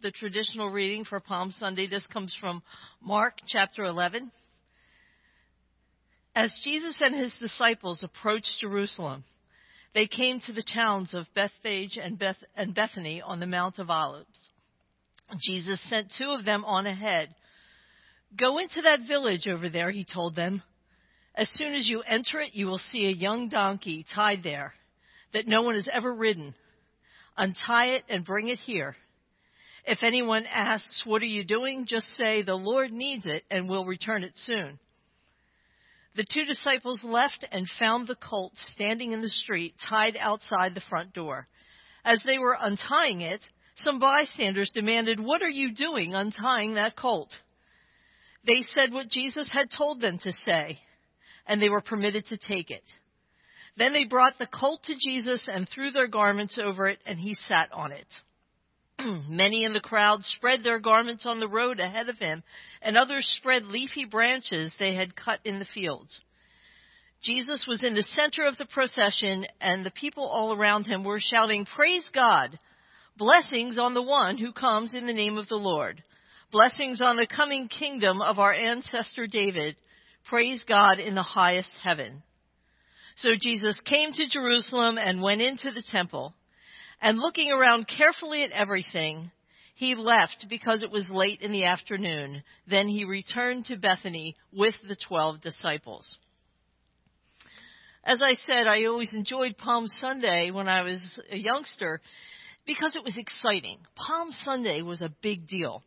the 0.04 0.12
traditional 0.12 0.70
reading 0.70 1.04
for 1.04 1.18
Palm 1.18 1.50
Sunday. 1.50 1.88
This 1.88 2.06
comes 2.06 2.32
from 2.40 2.62
Mark 3.02 3.38
chapter 3.48 3.82
11. 3.82 4.30
As 6.36 6.56
Jesus 6.62 6.96
and 7.00 7.12
his 7.12 7.34
disciples 7.40 8.00
approached 8.04 8.58
Jerusalem, 8.60 9.24
they 9.94 10.06
came 10.06 10.38
to 10.46 10.52
the 10.52 10.62
towns 10.72 11.12
of 11.12 11.26
Bethphage 11.34 11.98
and, 12.00 12.16
Beth- 12.20 12.36
and 12.54 12.72
Bethany 12.72 13.20
on 13.20 13.40
the 13.40 13.46
Mount 13.46 13.80
of 13.80 13.90
Olives. 13.90 14.28
Jesus 15.42 15.82
sent 15.90 16.12
two 16.16 16.30
of 16.30 16.44
them 16.44 16.64
on 16.64 16.86
ahead. 16.86 17.34
Go 18.36 18.58
into 18.58 18.82
that 18.82 19.06
village 19.08 19.48
over 19.48 19.68
there, 19.68 19.90
he 19.90 20.04
told 20.04 20.36
them. 20.36 20.62
As 21.34 21.48
soon 21.54 21.74
as 21.74 21.88
you 21.88 22.02
enter 22.02 22.40
it, 22.40 22.54
you 22.54 22.66
will 22.66 22.78
see 22.78 23.06
a 23.06 23.10
young 23.10 23.48
donkey 23.48 24.04
tied 24.14 24.42
there 24.42 24.74
that 25.32 25.46
no 25.46 25.62
one 25.62 25.74
has 25.74 25.88
ever 25.92 26.12
ridden. 26.12 26.54
Untie 27.36 27.94
it 27.94 28.04
and 28.08 28.24
bring 28.24 28.48
it 28.48 28.58
here. 28.58 28.96
If 29.84 30.02
anyone 30.02 30.44
asks, 30.46 31.02
What 31.04 31.22
are 31.22 31.26
you 31.26 31.44
doing? 31.44 31.86
just 31.86 32.08
say, 32.16 32.42
The 32.42 32.54
Lord 32.54 32.92
needs 32.92 33.26
it 33.26 33.44
and 33.50 33.68
will 33.68 33.84
return 33.84 34.24
it 34.24 34.32
soon. 34.36 34.78
The 36.16 36.26
two 36.32 36.44
disciples 36.44 37.02
left 37.04 37.44
and 37.50 37.68
found 37.78 38.06
the 38.06 38.16
colt 38.16 38.52
standing 38.56 39.12
in 39.12 39.20
the 39.22 39.28
street, 39.28 39.74
tied 39.88 40.16
outside 40.16 40.74
the 40.74 40.82
front 40.88 41.12
door. 41.12 41.46
As 42.04 42.20
they 42.24 42.38
were 42.38 42.56
untying 42.60 43.20
it, 43.20 43.42
some 43.76 43.98
bystanders 43.98 44.70
demanded, 44.74 45.20
What 45.20 45.42
are 45.42 45.48
you 45.48 45.72
doing 45.72 46.14
untying 46.14 46.74
that 46.74 46.96
colt? 46.96 47.30
They 48.46 48.62
said 48.62 48.92
what 48.92 49.11
Jesus 49.11 49.50
had 49.53 49.70
told 49.70 50.00
them 50.00 50.18
to 50.22 50.33
say, 50.33 50.79
and 51.46 51.61
they 51.61 51.68
were 51.68 51.81
permitted 51.81 52.26
to 52.26 52.37
take 52.37 52.70
it. 52.70 52.85
Then 53.76 53.92
they 53.92 54.05
brought 54.05 54.38
the 54.38 54.46
colt 54.46 54.83
to 54.85 54.94
Jesus 54.94 55.48
and 55.53 55.68
threw 55.68 55.90
their 55.90 56.09
garments 56.09 56.59
over 56.62 56.88
it, 56.88 56.98
and 57.07 57.18
he 57.18 57.35
sat 57.35 57.70
on 57.72 57.92
it. 57.92 58.07
Many 59.29 59.64
in 59.64 59.72
the 59.72 59.81
crowd 59.81 60.24
spread 60.24 60.62
their 60.62 60.81
garments 60.81 61.24
on 61.26 61.40
the 61.40 61.48
road 61.48 61.81
ahead 61.81 62.09
of 62.09 62.18
him, 62.18 62.42
and 62.83 62.96
others 62.96 63.31
spread 63.38 63.64
leafy 63.66 64.05
branches 64.05 64.72
they 64.79 64.94
had 64.94 65.16
cut 65.16 65.40
in 65.44 65.59
the 65.59 65.66
fields. 65.72 66.20
Jesus 67.22 67.66
was 67.68 67.83
in 67.83 67.94
the 67.94 68.03
center 68.03 68.46
of 68.46 68.57
the 68.57 68.64
procession, 68.64 69.46
and 69.61 69.85
the 69.85 69.90
people 69.90 70.24
all 70.24 70.55
around 70.55 70.85
him 70.85 71.05
were 71.05 71.20
shouting, 71.20 71.66
Praise 71.66 72.09
God! 72.14 72.59
Blessings 73.16 73.79
on 73.79 73.92
the 73.92 74.03
one 74.03 74.38
who 74.38 74.53
comes 74.53 74.94
in 74.94 75.07
the 75.07 75.12
name 75.12 75.37
of 75.37 75.48
the 75.48 75.57
Lord. 75.57 76.03
Blessings 76.52 77.00
on 77.00 77.14
the 77.14 77.28
coming 77.28 77.68
kingdom 77.68 78.20
of 78.20 78.40
our 78.40 78.52
ancestor 78.52 79.28
David. 79.28 79.76
Praise 80.28 80.64
God 80.68 80.98
in 80.98 81.14
the 81.14 81.22
highest 81.22 81.70
heaven. 81.80 82.24
So 83.18 83.30
Jesus 83.40 83.80
came 83.84 84.12
to 84.12 84.28
Jerusalem 84.28 84.98
and 84.98 85.22
went 85.22 85.42
into 85.42 85.70
the 85.70 85.84
temple. 85.92 86.34
And 87.00 87.20
looking 87.20 87.52
around 87.52 87.86
carefully 87.86 88.42
at 88.42 88.50
everything, 88.50 89.30
he 89.76 89.94
left 89.94 90.46
because 90.50 90.82
it 90.82 90.90
was 90.90 91.08
late 91.08 91.40
in 91.40 91.52
the 91.52 91.66
afternoon. 91.66 92.42
Then 92.68 92.88
he 92.88 93.04
returned 93.04 93.66
to 93.66 93.76
Bethany 93.76 94.34
with 94.52 94.74
the 94.88 94.96
twelve 94.96 95.40
disciples. 95.40 96.16
As 98.02 98.22
I 98.22 98.34
said, 98.48 98.66
I 98.66 98.86
always 98.86 99.14
enjoyed 99.14 99.56
Palm 99.56 99.86
Sunday 99.86 100.50
when 100.50 100.66
I 100.66 100.82
was 100.82 101.20
a 101.30 101.36
youngster 101.36 102.00
because 102.66 102.96
it 102.96 103.04
was 103.04 103.16
exciting. 103.16 103.79
Palm 103.94 104.33
Sunday 104.33 104.83
was 104.83 105.00
a 105.00 105.14
big 105.22 105.46
deal 105.46 105.85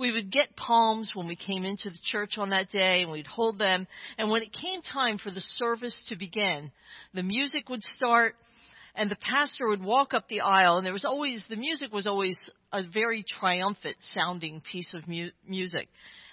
we 0.00 0.10
would 0.10 0.32
get 0.32 0.56
palms 0.56 1.12
when 1.14 1.28
we 1.28 1.36
came 1.36 1.64
into 1.64 1.90
the 1.90 1.98
church 2.02 2.38
on 2.38 2.50
that 2.50 2.70
day 2.70 3.02
and 3.02 3.12
we'd 3.12 3.26
hold 3.26 3.58
them. 3.58 3.86
And 4.16 4.30
when 4.30 4.42
it 4.42 4.50
came 4.50 4.80
time 4.80 5.18
for 5.18 5.30
the 5.30 5.42
service 5.42 6.02
to 6.08 6.16
begin, 6.16 6.72
the 7.12 7.22
music 7.22 7.68
would 7.68 7.82
start 7.82 8.34
and 8.94 9.10
the 9.10 9.16
pastor 9.16 9.68
would 9.68 9.82
walk 9.82 10.14
up 10.14 10.26
the 10.28 10.40
aisle 10.40 10.78
and 10.78 10.86
there 10.86 10.94
was 10.94 11.04
always, 11.04 11.44
the 11.50 11.56
music 11.56 11.92
was 11.92 12.06
always 12.06 12.38
a 12.72 12.82
very 12.82 13.22
triumphant 13.28 13.96
sounding 14.14 14.62
piece 14.72 14.92
of 14.94 15.06
mu- 15.06 15.30
music. 15.46 15.88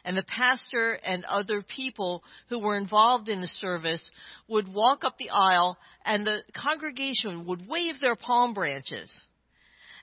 And 0.05 0.15
the 0.15 0.23
pastor 0.23 0.93
and 0.93 1.25
other 1.25 1.61
people 1.61 2.23
who 2.47 2.59
were 2.59 2.77
involved 2.77 3.27
in 3.27 3.41
the 3.41 3.49
service 3.59 4.09
would 4.47 4.73
walk 4.73 5.03
up 5.03 5.17
the 5.17 5.31
aisle 5.31 5.77
and 6.05 6.25
the 6.25 6.41
congregation 6.55 7.45
would 7.45 7.67
wave 7.67 7.99
their 7.99 8.15
palm 8.15 8.53
branches 8.53 9.11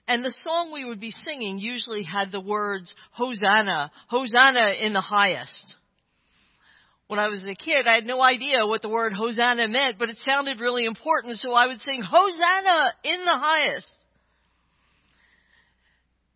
and 0.06 0.24
the 0.24 0.34
song 0.42 0.70
we 0.72 0.84
would 0.84 1.00
be 1.00 1.10
singing 1.10 1.58
usually 1.58 2.02
had 2.02 2.30
the 2.30 2.40
words, 2.40 2.94
Hosanna, 3.12 3.90
Hosanna 4.08 4.74
in 4.80 4.92
the 4.92 5.00
highest. 5.00 5.74
When 7.06 7.18
I 7.18 7.28
was 7.28 7.44
a 7.44 7.54
kid, 7.54 7.86
I 7.86 7.94
had 7.94 8.06
no 8.06 8.22
idea 8.22 8.66
what 8.66 8.82
the 8.82 8.88
word 8.88 9.12
Hosanna 9.12 9.68
meant, 9.68 9.98
but 9.98 10.10
it 10.10 10.18
sounded 10.18 10.60
really 10.60 10.84
important, 10.84 11.38
so 11.38 11.52
I 11.52 11.66
would 11.66 11.80
sing, 11.80 12.02
Hosanna 12.02 12.92
in 13.02 13.24
the 13.24 13.36
highest. 13.36 13.96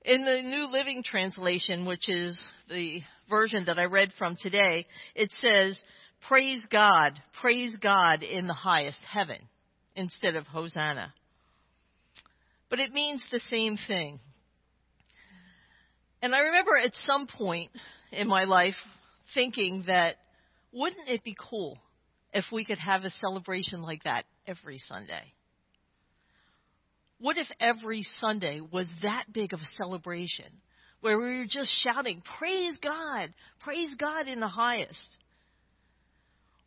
In 0.05 0.25
the 0.25 0.43
New 0.43 0.71
Living 0.71 1.03
Translation, 1.03 1.85
which 1.85 2.09
is 2.09 2.41
the 2.71 3.01
version 3.29 3.65
that 3.67 3.79
I 3.79 3.85
read 3.85 4.13
from 4.19 4.37
today, 4.41 4.87
it 5.15 5.31
says, 5.33 5.77
Praise 6.27 6.63
God, 6.71 7.21
praise 7.41 7.77
God 7.81 8.23
in 8.23 8.47
the 8.47 8.55
highest 8.55 9.01
heaven, 9.11 9.39
instead 9.95 10.37
of 10.37 10.47
Hosanna 10.47 11.13
but 12.71 12.81
it 12.81 12.93
means 12.93 13.25
the 13.31 13.41
same 13.49 13.77
thing. 13.87 14.21
And 16.21 16.35
I 16.35 16.41
remember 16.41 16.77
at 16.77 16.95
some 17.05 17.27
point 17.27 17.71
in 18.13 18.29
my 18.29 18.45
life 18.45 18.77
thinking 19.35 19.85
that 19.87 20.17
wouldn't 20.73 21.09
it 21.09 21.23
be 21.25 21.37
cool 21.51 21.79
if 22.33 22.45
we 22.53 22.65
could 22.65 22.79
have 22.79 23.05
a 23.05 23.11
celebration 23.11 23.83
like 23.83 24.03
that 24.05 24.25
every 24.47 24.79
Sunday? 24.79 25.33
What 27.21 27.39
if 27.39 27.47
every 27.59 28.05
Sunday 28.21 28.61
was 28.61 28.87
that 29.03 29.25
big 29.33 29.53
of 29.53 29.61
a 29.61 29.77
celebration 29.77 30.47
where 31.01 31.19
we 31.19 31.39
were 31.39 31.47
just 31.49 31.73
shouting, 31.85 32.23
Praise 32.39 32.79
God, 32.83 33.33
praise 33.61 33.95
God 33.99 34.29
in 34.29 34.41
the 34.41 34.49
highest? 34.49 35.09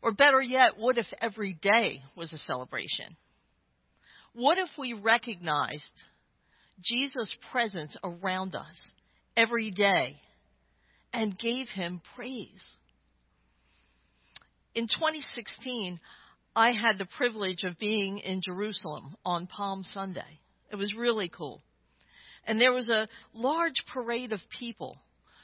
Or 0.02 0.12
better 0.12 0.42
yet, 0.42 0.76
what 0.76 0.98
if 0.98 1.06
every 1.20 1.54
day 1.54 2.02
was 2.16 2.32
a 2.32 2.38
celebration? 2.38 3.16
What 4.34 4.58
if 4.58 4.68
we 4.78 4.94
recognized 4.94 6.02
Jesus' 6.80 7.32
presence 7.50 7.96
around 8.02 8.54
us 8.54 8.90
every 9.36 9.70
day 9.70 10.20
and 11.12 11.38
gave 11.38 11.68
him 11.68 12.00
praise? 12.16 12.76
In 14.74 14.84
2016, 14.84 16.00
I 16.56 16.72
had 16.72 16.96
the 16.96 17.06
privilege 17.18 17.64
of 17.64 17.78
being 17.78 18.18
in 18.18 18.40
Jerusalem 18.42 19.16
on 19.24 19.46
Palm 19.46 19.84
Sunday. 19.84 20.40
It 20.70 20.76
was 20.76 20.94
really 20.94 21.28
cool. 21.28 21.60
And 22.46 22.58
there 22.58 22.72
was 22.72 22.88
a 22.88 23.08
large 23.34 23.84
parade 23.92 24.32
of 24.32 24.40
people 24.58 24.96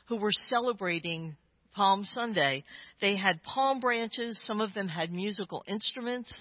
who 0.09 0.17
were 0.17 0.33
celebrating 0.33 1.37
Palm 1.75 2.05
Sunday. 2.05 2.65
They 3.03 3.17
had 3.17 3.43
palm 3.43 3.81
branches, 3.81 4.41
some 4.47 4.63
of 4.63 4.73
them 4.73 4.89
had 4.89 5.13
musical 5.13 5.63
instruments, 5.69 6.33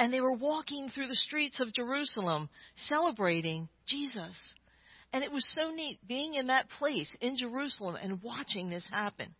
and 0.00 0.10
they 0.10 0.22
were 0.22 0.32
walking 0.32 0.88
through 0.88 1.08
the 1.08 1.14
streets 1.14 1.60
of 1.60 1.74
Jerusalem 1.74 2.48
celebrating 2.74 3.68
Jesus. 3.86 4.34
And 5.12 5.22
it 5.22 5.30
was 5.30 5.46
so 5.52 5.68
neat 5.70 5.98
being 6.08 6.34
in 6.34 6.46
that 6.46 6.70
place 6.78 7.14
in 7.20 7.36
Jerusalem 7.36 7.96
and 8.02 8.22
watching 8.22 8.70
this 8.70 8.88
happen. 8.90 9.34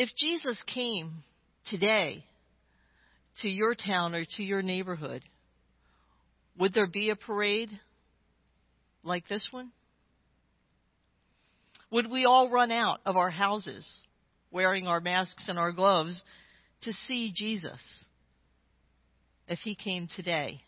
If 0.00 0.08
Jesus 0.18 0.60
came 0.66 1.22
today 1.70 2.24
to 3.42 3.48
your 3.48 3.76
town 3.76 4.16
or 4.16 4.24
to 4.36 4.42
your 4.42 4.62
neighborhood, 4.62 5.22
would 6.58 6.74
there 6.74 6.88
be 6.88 7.10
a 7.10 7.16
parade 7.16 7.70
like 9.04 9.28
this 9.28 9.46
one? 9.52 9.70
Would 11.92 12.10
we 12.10 12.24
all 12.24 12.50
run 12.50 12.72
out 12.72 12.98
of 13.06 13.16
our 13.16 13.30
houses 13.30 13.88
wearing 14.50 14.88
our 14.88 15.00
masks 15.00 15.48
and 15.48 15.56
our 15.56 15.70
gloves 15.70 16.20
to 16.86 16.92
see 16.92 17.32
Jesus 17.34 17.80
if 19.46 19.58
he 19.60 19.74
came 19.74 20.08
today? 20.16 20.62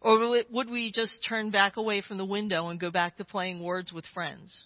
Or 0.00 0.42
would 0.50 0.70
we 0.70 0.92
just 0.92 1.24
turn 1.28 1.50
back 1.50 1.76
away 1.76 2.00
from 2.00 2.16
the 2.16 2.24
window 2.24 2.68
and 2.68 2.80
go 2.80 2.90
back 2.90 3.16
to 3.16 3.24
playing 3.24 3.62
words 3.62 3.92
with 3.92 4.04
friends? 4.14 4.64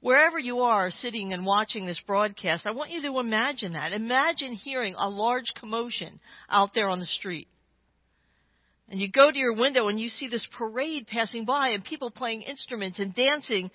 Wherever 0.00 0.38
you 0.38 0.60
are 0.60 0.90
sitting 0.90 1.32
and 1.32 1.44
watching 1.44 1.86
this 1.86 2.00
broadcast, 2.06 2.66
I 2.66 2.70
want 2.70 2.90
you 2.90 3.02
to 3.02 3.18
imagine 3.18 3.72
that. 3.72 3.92
Imagine 3.92 4.52
hearing 4.52 4.94
a 4.96 5.08
large 5.08 5.52
commotion 5.58 6.20
out 6.48 6.70
there 6.74 6.88
on 6.88 7.00
the 7.00 7.06
street. 7.06 7.48
And 8.88 9.00
you 9.00 9.10
go 9.10 9.30
to 9.30 9.38
your 9.38 9.56
window 9.56 9.88
and 9.88 9.98
you 9.98 10.08
see 10.08 10.28
this 10.28 10.46
parade 10.56 11.08
passing 11.08 11.44
by 11.44 11.70
and 11.70 11.84
people 11.84 12.10
playing 12.10 12.42
instruments 12.42 13.00
and 13.00 13.14
dancing, 13.14 13.70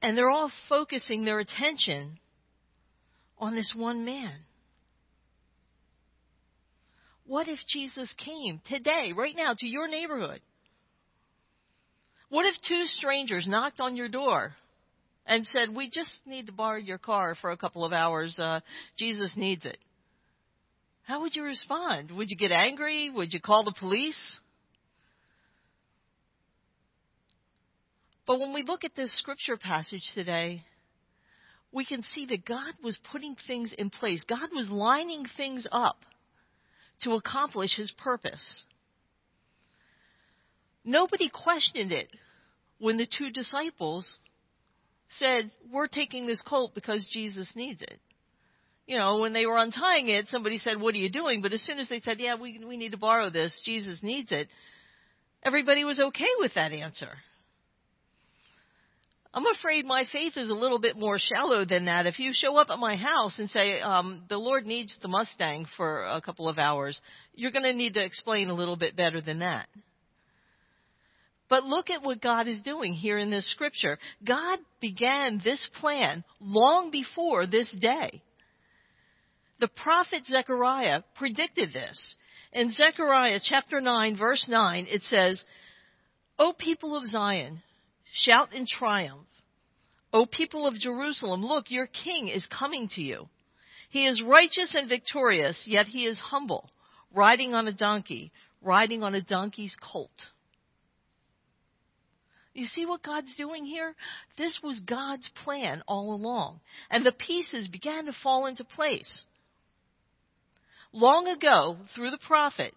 and 0.00 0.16
they're 0.16 0.30
all 0.30 0.52
focusing 0.68 1.24
their 1.24 1.40
attention 1.40 2.18
on 3.38 3.54
this 3.54 3.70
one 3.74 4.04
man. 4.04 4.34
What 7.26 7.48
if 7.48 7.58
Jesus 7.68 8.12
came 8.24 8.60
today, 8.66 9.12
right 9.16 9.34
now, 9.36 9.54
to 9.56 9.66
your 9.66 9.88
neighborhood? 9.88 10.40
What 12.30 12.46
if 12.46 12.54
two 12.66 12.84
strangers 12.86 13.46
knocked 13.46 13.80
on 13.80 13.96
your 13.96 14.08
door 14.08 14.54
and 15.26 15.46
said, 15.46 15.74
We 15.74 15.90
just 15.90 16.20
need 16.26 16.46
to 16.46 16.52
borrow 16.52 16.78
your 16.78 16.98
car 16.98 17.36
for 17.40 17.50
a 17.50 17.56
couple 17.56 17.84
of 17.84 17.92
hours. 17.92 18.38
Uh, 18.38 18.60
Jesus 18.98 19.32
needs 19.36 19.64
it? 19.66 19.78
How 21.02 21.20
would 21.22 21.36
you 21.36 21.42
respond? 21.42 22.10
Would 22.10 22.30
you 22.30 22.36
get 22.36 22.50
angry? 22.50 23.10
Would 23.10 23.32
you 23.32 23.40
call 23.40 23.64
the 23.64 23.74
police? 23.78 24.40
But 28.26 28.40
when 28.40 28.52
we 28.52 28.62
look 28.62 28.84
at 28.84 28.94
this 28.94 29.14
scripture 29.18 29.56
passage 29.56 30.02
today, 30.14 30.62
we 31.72 31.84
can 31.84 32.02
see 32.02 32.26
that 32.26 32.44
God 32.44 32.74
was 32.82 32.98
putting 33.12 33.36
things 33.46 33.74
in 33.76 33.90
place. 33.90 34.24
God 34.28 34.48
was 34.52 34.70
lining 34.70 35.26
things 35.36 35.66
up 35.70 36.04
to 37.02 37.12
accomplish 37.12 37.76
his 37.76 37.92
purpose. 37.92 38.64
Nobody 40.84 41.28
questioned 41.28 41.92
it 41.92 42.08
when 42.78 42.96
the 42.96 43.06
two 43.06 43.30
disciples 43.30 44.18
said, 45.10 45.50
We're 45.70 45.88
taking 45.88 46.26
this 46.26 46.42
colt 46.42 46.74
because 46.74 47.06
Jesus 47.12 47.52
needs 47.54 47.82
it 47.82 48.00
you 48.88 48.96
know, 48.96 49.18
when 49.18 49.34
they 49.34 49.44
were 49.44 49.58
untying 49.58 50.08
it, 50.08 50.28
somebody 50.28 50.56
said, 50.56 50.80
What 50.80 50.94
are 50.94 50.98
you 50.98 51.10
doing? 51.10 51.42
But 51.42 51.52
as 51.52 51.62
soon 51.62 51.78
as 51.78 51.90
they 51.90 52.00
said, 52.00 52.18
Yeah, 52.18 52.36
we, 52.36 52.58
we 52.66 52.78
need 52.78 52.92
to 52.92 52.98
borrow 52.98 53.28
this, 53.30 53.60
Jesus 53.64 54.02
needs 54.02 54.32
it, 54.32 54.48
everybody 55.44 55.84
was 55.84 56.00
okay 56.00 56.30
with 56.38 56.54
that 56.54 56.72
answer. 56.72 57.10
I'm 59.34 59.46
afraid 59.46 59.84
my 59.84 60.04
faith 60.10 60.36
is 60.36 60.48
a 60.48 60.54
little 60.54 60.80
bit 60.80 60.96
more 60.96 61.18
shallow 61.18 61.64
than 61.64 61.84
that. 61.84 62.06
If 62.06 62.18
you 62.18 62.32
show 62.32 62.56
up 62.56 62.68
at 62.70 62.78
my 62.78 62.96
house 62.96 63.38
and 63.38 63.50
say, 63.50 63.80
um, 63.80 64.22
the 64.28 64.38
Lord 64.38 64.64
needs 64.66 64.96
the 65.02 65.08
Mustang 65.08 65.66
for 65.76 66.04
a 66.04 66.20
couple 66.22 66.48
of 66.48 66.58
hours, 66.58 66.98
you're 67.34 67.50
going 67.50 67.64
to 67.64 67.74
need 67.74 67.94
to 67.94 68.04
explain 68.04 68.48
a 68.48 68.54
little 68.54 68.76
bit 68.76 68.96
better 68.96 69.20
than 69.20 69.40
that. 69.40 69.68
But 71.50 71.64
look 71.64 71.90
at 71.90 72.02
what 72.02 72.22
God 72.22 72.48
is 72.48 72.60
doing 72.62 72.94
here 72.94 73.18
in 73.18 73.30
this 73.30 73.50
scripture. 73.50 73.98
God 74.26 74.58
began 74.80 75.40
this 75.42 75.66
plan 75.80 76.24
long 76.40 76.90
before 76.90 77.46
this 77.46 77.74
day. 77.80 78.22
The 79.60 79.68
prophet 79.68 80.24
Zechariah 80.26 81.02
predicted 81.16 81.72
this. 81.72 82.16
In 82.52 82.70
Zechariah 82.70 83.40
chapter 83.42 83.80
9, 83.80 84.16
verse 84.16 84.44
9, 84.48 84.86
it 84.88 85.02
says, 85.02 85.42
O 86.38 86.52
people 86.56 86.96
of 86.96 87.06
Zion, 87.06 87.62
shout 88.12 88.52
in 88.52 88.66
triumph. 88.66 89.26
O 90.12 90.26
people 90.26 90.66
of 90.66 90.74
Jerusalem, 90.74 91.44
look, 91.44 91.70
your 91.70 91.86
king 91.86 92.28
is 92.28 92.46
coming 92.46 92.88
to 92.94 93.02
you. 93.02 93.28
He 93.90 94.06
is 94.06 94.22
righteous 94.22 94.74
and 94.74 94.88
victorious, 94.88 95.64
yet 95.66 95.86
he 95.86 96.04
is 96.04 96.18
humble, 96.18 96.70
riding 97.12 97.54
on 97.54 97.68
a 97.68 97.72
donkey, 97.72 98.32
riding 98.62 99.02
on 99.02 99.14
a 99.14 99.22
donkey's 99.22 99.76
colt. 99.80 100.10
You 102.54 102.66
see 102.66 102.86
what 102.86 103.02
God's 103.02 103.34
doing 103.36 103.64
here? 103.64 103.94
This 104.36 104.58
was 104.62 104.80
God's 104.80 105.30
plan 105.44 105.82
all 105.86 106.12
along. 106.12 106.60
And 106.90 107.06
the 107.06 107.12
pieces 107.12 107.68
began 107.68 108.06
to 108.06 108.12
fall 108.12 108.46
into 108.46 108.64
place 108.64 109.24
long 110.92 111.28
ago 111.28 111.76
through 111.94 112.10
the 112.10 112.18
prophet, 112.18 112.74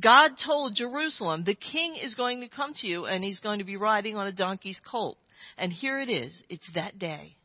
God 0.00 0.32
told 0.44 0.74
Jerusalem, 0.74 1.44
the 1.44 1.54
king 1.54 1.96
is 1.96 2.14
going 2.14 2.40
to 2.40 2.48
come 2.48 2.74
to 2.74 2.86
you 2.86 3.06
and 3.06 3.22
he's 3.22 3.40
going 3.40 3.60
to 3.60 3.64
be 3.64 3.76
riding 3.76 4.16
on 4.16 4.26
a 4.26 4.32
donkey's 4.32 4.80
colt. 4.90 5.18
And 5.56 5.72
here 5.72 6.00
it 6.00 6.08
is. 6.08 6.42
It's 6.48 6.68
that 6.74 6.98
day. 6.98 7.36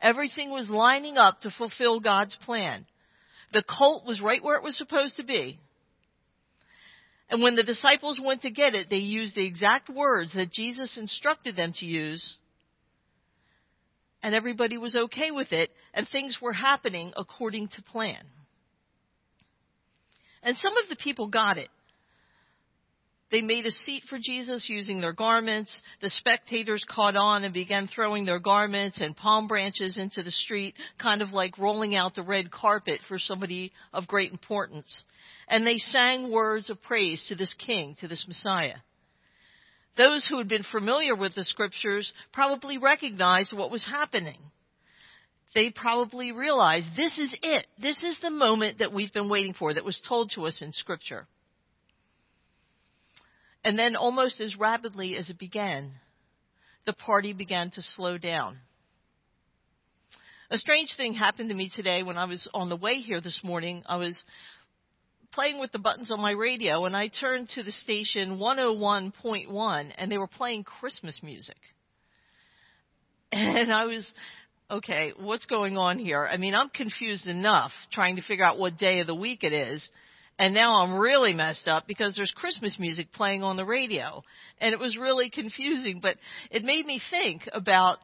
Everything 0.00 0.50
was 0.50 0.68
lining 0.68 1.16
up 1.16 1.40
to 1.42 1.50
fulfill 1.50 2.00
God's 2.00 2.36
plan. 2.44 2.86
The 3.52 3.62
colt 3.62 4.04
was 4.06 4.20
right 4.20 4.42
where 4.42 4.56
it 4.56 4.64
was 4.64 4.76
supposed 4.76 5.16
to 5.16 5.24
be. 5.24 5.58
And 7.30 7.42
when 7.42 7.54
the 7.54 7.62
disciples 7.62 8.20
went 8.22 8.42
to 8.42 8.50
get 8.50 8.74
it, 8.74 8.90
they 8.90 8.96
used 8.96 9.34
the 9.34 9.46
exact 9.46 9.88
words 9.88 10.34
that 10.34 10.52
Jesus 10.52 10.98
instructed 10.98 11.56
them 11.56 11.72
to 11.78 11.86
use 11.86 12.36
and 14.22 14.34
everybody 14.34 14.78
was 14.78 14.94
okay 14.94 15.30
with 15.30 15.52
it, 15.52 15.70
and 15.92 16.06
things 16.08 16.38
were 16.40 16.52
happening 16.52 17.12
according 17.16 17.68
to 17.68 17.82
plan. 17.82 18.24
And 20.42 20.56
some 20.56 20.76
of 20.76 20.88
the 20.88 20.96
people 20.96 21.28
got 21.28 21.56
it. 21.56 21.68
They 23.32 23.40
made 23.40 23.64
a 23.64 23.70
seat 23.70 24.02
for 24.10 24.18
Jesus 24.22 24.66
using 24.68 25.00
their 25.00 25.14
garments. 25.14 25.82
The 26.02 26.10
spectators 26.10 26.84
caught 26.86 27.16
on 27.16 27.44
and 27.44 27.54
began 27.54 27.88
throwing 27.88 28.26
their 28.26 28.38
garments 28.38 29.00
and 29.00 29.16
palm 29.16 29.46
branches 29.46 29.96
into 29.96 30.22
the 30.22 30.30
street, 30.30 30.74
kind 30.98 31.22
of 31.22 31.30
like 31.30 31.56
rolling 31.56 31.96
out 31.96 32.14
the 32.14 32.22
red 32.22 32.50
carpet 32.50 33.00
for 33.08 33.18
somebody 33.18 33.72
of 33.94 34.06
great 34.06 34.32
importance. 34.32 35.04
And 35.48 35.66
they 35.66 35.78
sang 35.78 36.30
words 36.30 36.68
of 36.68 36.82
praise 36.82 37.24
to 37.28 37.34
this 37.34 37.54
king, 37.54 37.96
to 38.00 38.08
this 38.08 38.26
Messiah. 38.28 38.76
Those 39.96 40.26
who 40.28 40.36
had 40.36 40.48
been 40.48 40.64
familiar 40.70 41.16
with 41.16 41.34
the 41.34 41.44
scriptures 41.44 42.12
probably 42.34 42.76
recognized 42.76 43.54
what 43.54 43.70
was 43.70 43.84
happening. 43.84 44.38
They 45.54 45.70
probably 45.70 46.32
realized 46.32 46.86
this 46.96 47.18
is 47.18 47.36
it. 47.42 47.66
This 47.80 48.02
is 48.02 48.18
the 48.22 48.30
moment 48.30 48.78
that 48.78 48.92
we've 48.92 49.12
been 49.12 49.28
waiting 49.28 49.52
for 49.52 49.72
that 49.72 49.84
was 49.84 50.00
told 50.08 50.30
to 50.34 50.46
us 50.46 50.62
in 50.62 50.72
scripture. 50.72 51.26
And 53.64 53.78
then 53.78 53.94
almost 53.94 54.40
as 54.40 54.56
rapidly 54.56 55.16
as 55.16 55.30
it 55.30 55.38
began, 55.38 55.92
the 56.86 56.92
party 56.92 57.32
began 57.32 57.70
to 57.72 57.82
slow 57.82 58.18
down. 58.18 58.58
A 60.50 60.58
strange 60.58 60.94
thing 60.96 61.14
happened 61.14 61.48
to 61.48 61.54
me 61.54 61.70
today 61.74 62.02
when 62.02 62.18
I 62.18 62.24
was 62.24 62.48
on 62.52 62.68
the 62.68 62.76
way 62.76 62.96
here 62.96 63.20
this 63.20 63.40
morning. 63.42 63.82
I 63.86 63.96
was 63.96 64.22
playing 65.32 65.58
with 65.58 65.72
the 65.72 65.78
buttons 65.78 66.10
on 66.10 66.20
my 66.20 66.32
radio 66.32 66.84
and 66.84 66.96
I 66.96 67.08
turned 67.08 67.48
to 67.50 67.62
the 67.62 67.72
station 67.72 68.38
101.1 68.38 69.92
and 69.96 70.12
they 70.12 70.18
were 70.18 70.26
playing 70.26 70.64
Christmas 70.64 71.20
music. 71.22 71.56
And 73.34 73.72
I 73.72 73.86
was, 73.86 74.12
okay, 74.72 75.12
what's 75.18 75.44
going 75.44 75.76
on 75.76 75.98
here? 75.98 76.26
I 76.26 76.38
mean, 76.38 76.54
I'm 76.54 76.70
confused 76.70 77.26
enough 77.26 77.72
trying 77.92 78.16
to 78.16 78.22
figure 78.22 78.44
out 78.44 78.58
what 78.58 78.78
day 78.78 79.00
of 79.00 79.06
the 79.06 79.14
week 79.14 79.44
it 79.44 79.52
is. 79.52 79.86
And 80.38 80.54
now 80.54 80.82
I'm 80.82 80.94
really 80.94 81.34
messed 81.34 81.68
up 81.68 81.86
because 81.86 82.16
there's 82.16 82.32
Christmas 82.34 82.78
music 82.78 83.12
playing 83.12 83.42
on 83.42 83.56
the 83.56 83.66
radio. 83.66 84.24
And 84.58 84.72
it 84.72 84.80
was 84.80 84.96
really 84.96 85.28
confusing, 85.28 86.00
but 86.00 86.16
it 86.50 86.64
made 86.64 86.86
me 86.86 87.00
think 87.10 87.42
about 87.52 87.98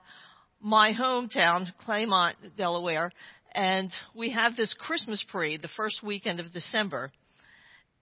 my 0.61 0.93
hometown, 0.93 1.69
Claymont, 1.87 2.35
Delaware, 2.57 3.12
And 3.55 3.91
we 4.14 4.31
have 4.33 4.55
this 4.55 4.75
Christmas 4.79 5.25
parade 5.33 5.62
the 5.62 5.69
first 5.75 6.03
weekend 6.03 6.39
of 6.39 6.53
December. 6.53 7.11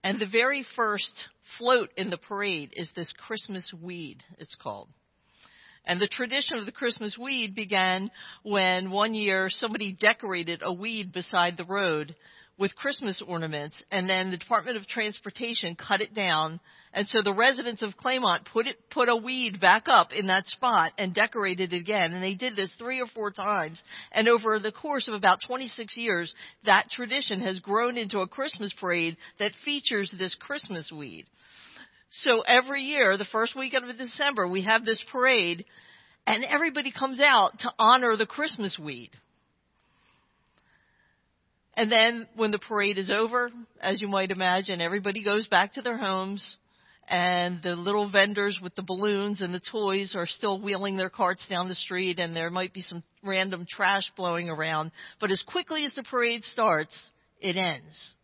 And 0.03 0.19
the 0.19 0.27
very 0.27 0.65
first 0.75 1.13
float 1.57 1.89
in 1.95 2.09
the 2.09 2.17
parade 2.17 2.73
is 2.73 2.91
this 2.95 3.13
Christmas 3.25 3.73
weed, 3.81 4.23
it's 4.37 4.55
called. 4.55 4.89
And 5.87 6.01
the 6.01 6.07
tradition 6.07 6.57
of 6.57 6.65
the 6.65 6.71
Christmas 6.73 7.17
weed 7.17 7.55
began 7.55 8.11
when 8.43 8.91
one 8.91 9.13
year 9.13 9.49
somebody 9.49 9.93
decorated 9.93 10.59
a 10.61 10.71
weed 10.71 11.13
beside 11.13 11.55
the 11.55 11.63
road 11.63 12.13
with 12.57 12.75
Christmas 12.75 13.21
ornaments, 13.25 13.81
and 13.89 14.09
then 14.09 14.29
the 14.31 14.37
Department 14.37 14.75
of 14.75 14.87
Transportation 14.87 15.75
cut 15.75 16.01
it 16.01 16.13
down, 16.13 16.59
and 16.91 17.07
so 17.07 17.21
the 17.21 17.33
residents 17.33 17.83
of 17.83 17.95
Claymont 17.95 18.45
put 18.51 18.67
it 18.67 18.89
put 18.89 19.09
a 19.09 19.15
weed 19.15 19.61
back 19.61 19.83
up 19.87 20.11
in 20.11 20.27
that 20.27 20.47
spot 20.47 20.91
and 20.97 21.13
decorated 21.13 21.71
it 21.71 21.79
again, 21.79 22.13
and 22.13 22.23
they 22.23 22.33
did 22.33 22.55
this 22.55 22.71
three 22.77 22.99
or 22.99 23.07
four 23.07 23.31
times, 23.31 23.81
and 24.11 24.27
over 24.27 24.59
the 24.59 24.71
course 24.71 25.07
of 25.07 25.13
about 25.13 25.39
26 25.47 25.95
years, 25.95 26.33
that 26.65 26.89
tradition 26.89 27.39
has 27.41 27.59
grown 27.59 27.95
into 27.95 28.19
a 28.19 28.27
Christmas 28.27 28.73
parade 28.77 29.15
that 29.39 29.51
features 29.63 30.13
this 30.17 30.35
Christmas 30.35 30.91
weed. 30.91 31.27
So 32.09 32.41
every 32.41 32.83
year, 32.83 33.17
the 33.17 33.25
first 33.25 33.55
weekend 33.55 33.89
of 33.89 33.97
December, 33.97 34.47
we 34.47 34.63
have 34.63 34.85
this 34.85 35.03
parade, 35.11 35.65
and 36.25 36.43
everybody 36.43 36.91
comes 36.91 37.19
out 37.19 37.59
to 37.59 37.71
honor 37.77 38.15
the 38.15 38.25
Christmas 38.25 38.77
weed. 38.79 39.11
And 41.75 41.91
then 41.91 42.27
when 42.35 42.51
the 42.51 42.59
parade 42.59 42.97
is 42.97 43.11
over, 43.11 43.51
as 43.79 44.01
you 44.01 44.07
might 44.07 44.31
imagine, 44.31 44.81
everybody 44.81 45.23
goes 45.23 45.45
back 45.47 45.73
to 45.73 45.81
their 45.83 45.97
homes 45.97 46.57
and 47.07 47.61
the 47.61 47.75
little 47.75 48.09
vendors 48.09 48.59
with 48.61 48.75
the 48.75 48.81
balloons 48.81 49.41
and 49.41 49.53
the 49.53 49.61
toys 49.71 50.13
are 50.15 50.25
still 50.25 50.59
wheeling 50.59 50.97
their 50.97 51.09
carts 51.09 51.45
down 51.47 51.69
the 51.69 51.75
street 51.75 52.19
and 52.19 52.35
there 52.35 52.49
might 52.49 52.73
be 52.73 52.81
some 52.81 53.03
random 53.23 53.65
trash 53.69 54.11
blowing 54.17 54.49
around. 54.49 54.91
But 55.21 55.31
as 55.31 55.43
quickly 55.43 55.85
as 55.85 55.93
the 55.93 56.03
parade 56.03 56.43
starts, 56.43 56.97
it 57.39 57.55
ends. 57.55 58.15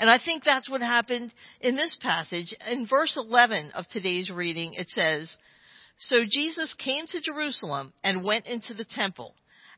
And 0.00 0.08
I 0.08 0.18
think 0.18 0.42
that's 0.42 0.68
what 0.68 0.80
happened 0.80 1.30
in 1.60 1.76
this 1.76 1.94
passage. 2.00 2.54
In 2.70 2.86
verse 2.86 3.18
11 3.18 3.72
of 3.74 3.86
today's 3.88 4.30
reading, 4.30 4.72
it 4.72 4.88
says, 4.88 5.36
So 5.98 6.24
Jesus 6.26 6.74
came 6.82 7.06
to 7.08 7.20
Jerusalem 7.20 7.92
and 8.02 8.24
went 8.24 8.46
into 8.46 8.72
the 8.72 8.86
temple. 8.86 9.34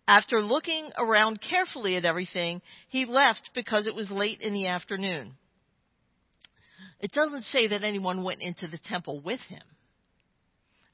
After 0.06 0.40
looking 0.40 0.90
around 0.96 1.40
carefully 1.40 1.96
at 1.96 2.04
everything, 2.04 2.62
he 2.88 3.04
left 3.04 3.50
because 3.52 3.88
it 3.88 3.96
was 3.96 4.12
late 4.12 4.40
in 4.40 4.52
the 4.52 4.68
afternoon. 4.68 5.34
It 7.00 7.10
doesn't 7.10 7.42
say 7.42 7.66
that 7.68 7.82
anyone 7.82 8.22
went 8.22 8.42
into 8.42 8.68
the 8.68 8.78
temple 8.78 9.20
with 9.20 9.40
him. 9.40 9.62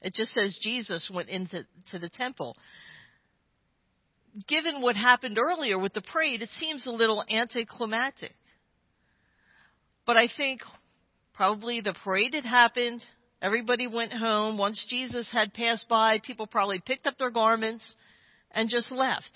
It 0.01 0.15
just 0.15 0.33
says 0.33 0.57
Jesus 0.59 1.07
went 1.13 1.29
into 1.29 1.67
to 1.91 1.99
the 1.99 2.09
temple. 2.09 2.57
Given 4.47 4.81
what 4.81 4.95
happened 4.95 5.37
earlier 5.37 5.77
with 5.77 5.93
the 5.93 6.01
parade, 6.01 6.41
it 6.41 6.49
seems 6.57 6.87
a 6.87 6.91
little 6.91 7.23
anticlimactic. 7.29 8.33
But 10.09 10.17
I 10.17 10.27
think 10.27 10.61
probably 11.35 11.81
the 11.81 11.93
parade 11.93 12.33
had 12.33 12.43
happened. 12.43 13.03
Everybody 13.43 13.85
went 13.85 14.11
home. 14.11 14.57
Once 14.57 14.83
Jesus 14.89 15.29
had 15.31 15.53
passed 15.53 15.87
by, 15.87 16.17
people 16.17 16.47
probably 16.47 16.81
picked 16.83 17.05
up 17.05 17.19
their 17.19 17.29
garments 17.29 17.93
and 18.49 18.69
just 18.71 18.91
left. 18.91 19.29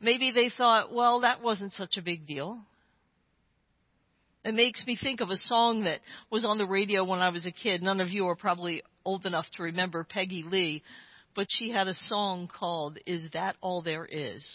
Maybe 0.00 0.30
they 0.30 0.48
thought, 0.48 0.94
well, 0.94 1.22
that 1.22 1.42
wasn't 1.42 1.72
such 1.72 1.96
a 1.96 2.02
big 2.02 2.24
deal. 2.24 2.60
It 4.44 4.54
makes 4.54 4.86
me 4.86 4.96
think 4.96 5.20
of 5.20 5.30
a 5.30 5.36
song 5.36 5.82
that 5.82 5.98
was 6.30 6.44
on 6.44 6.56
the 6.56 6.66
radio 6.66 7.02
when 7.02 7.18
I 7.18 7.30
was 7.30 7.46
a 7.46 7.50
kid. 7.50 7.82
None 7.82 8.00
of 8.00 8.10
you 8.10 8.28
are 8.28 8.36
probably 8.36 8.84
old 9.04 9.26
enough 9.26 9.46
to 9.56 9.64
remember 9.64 10.06
Peggy 10.08 10.44
Lee, 10.46 10.84
but 11.34 11.48
she 11.50 11.68
had 11.68 11.88
a 11.88 11.94
song 11.94 12.46
called 12.46 12.96
Is 13.06 13.28
That 13.32 13.56
All 13.60 13.82
There 13.82 14.06
Is? 14.06 14.46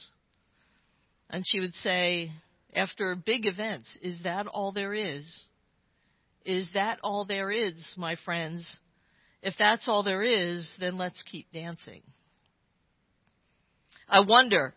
And 1.29 1.43
she 1.45 1.59
would 1.59 1.75
say, 1.75 2.31
after 2.73 3.15
big 3.15 3.45
events, 3.45 3.97
Is 4.01 4.19
that 4.23 4.47
all 4.47 4.71
there 4.71 4.93
is? 4.93 5.25
Is 6.45 6.69
that 6.73 6.99
all 7.03 7.25
there 7.25 7.51
is, 7.51 7.75
my 7.97 8.15
friends? 8.23 8.79
If 9.41 9.55
that's 9.57 9.87
all 9.87 10.03
there 10.03 10.23
is, 10.23 10.69
then 10.79 10.97
let's 10.97 11.23
keep 11.23 11.51
dancing. 11.53 12.01
I 14.07 14.21
wonder 14.21 14.73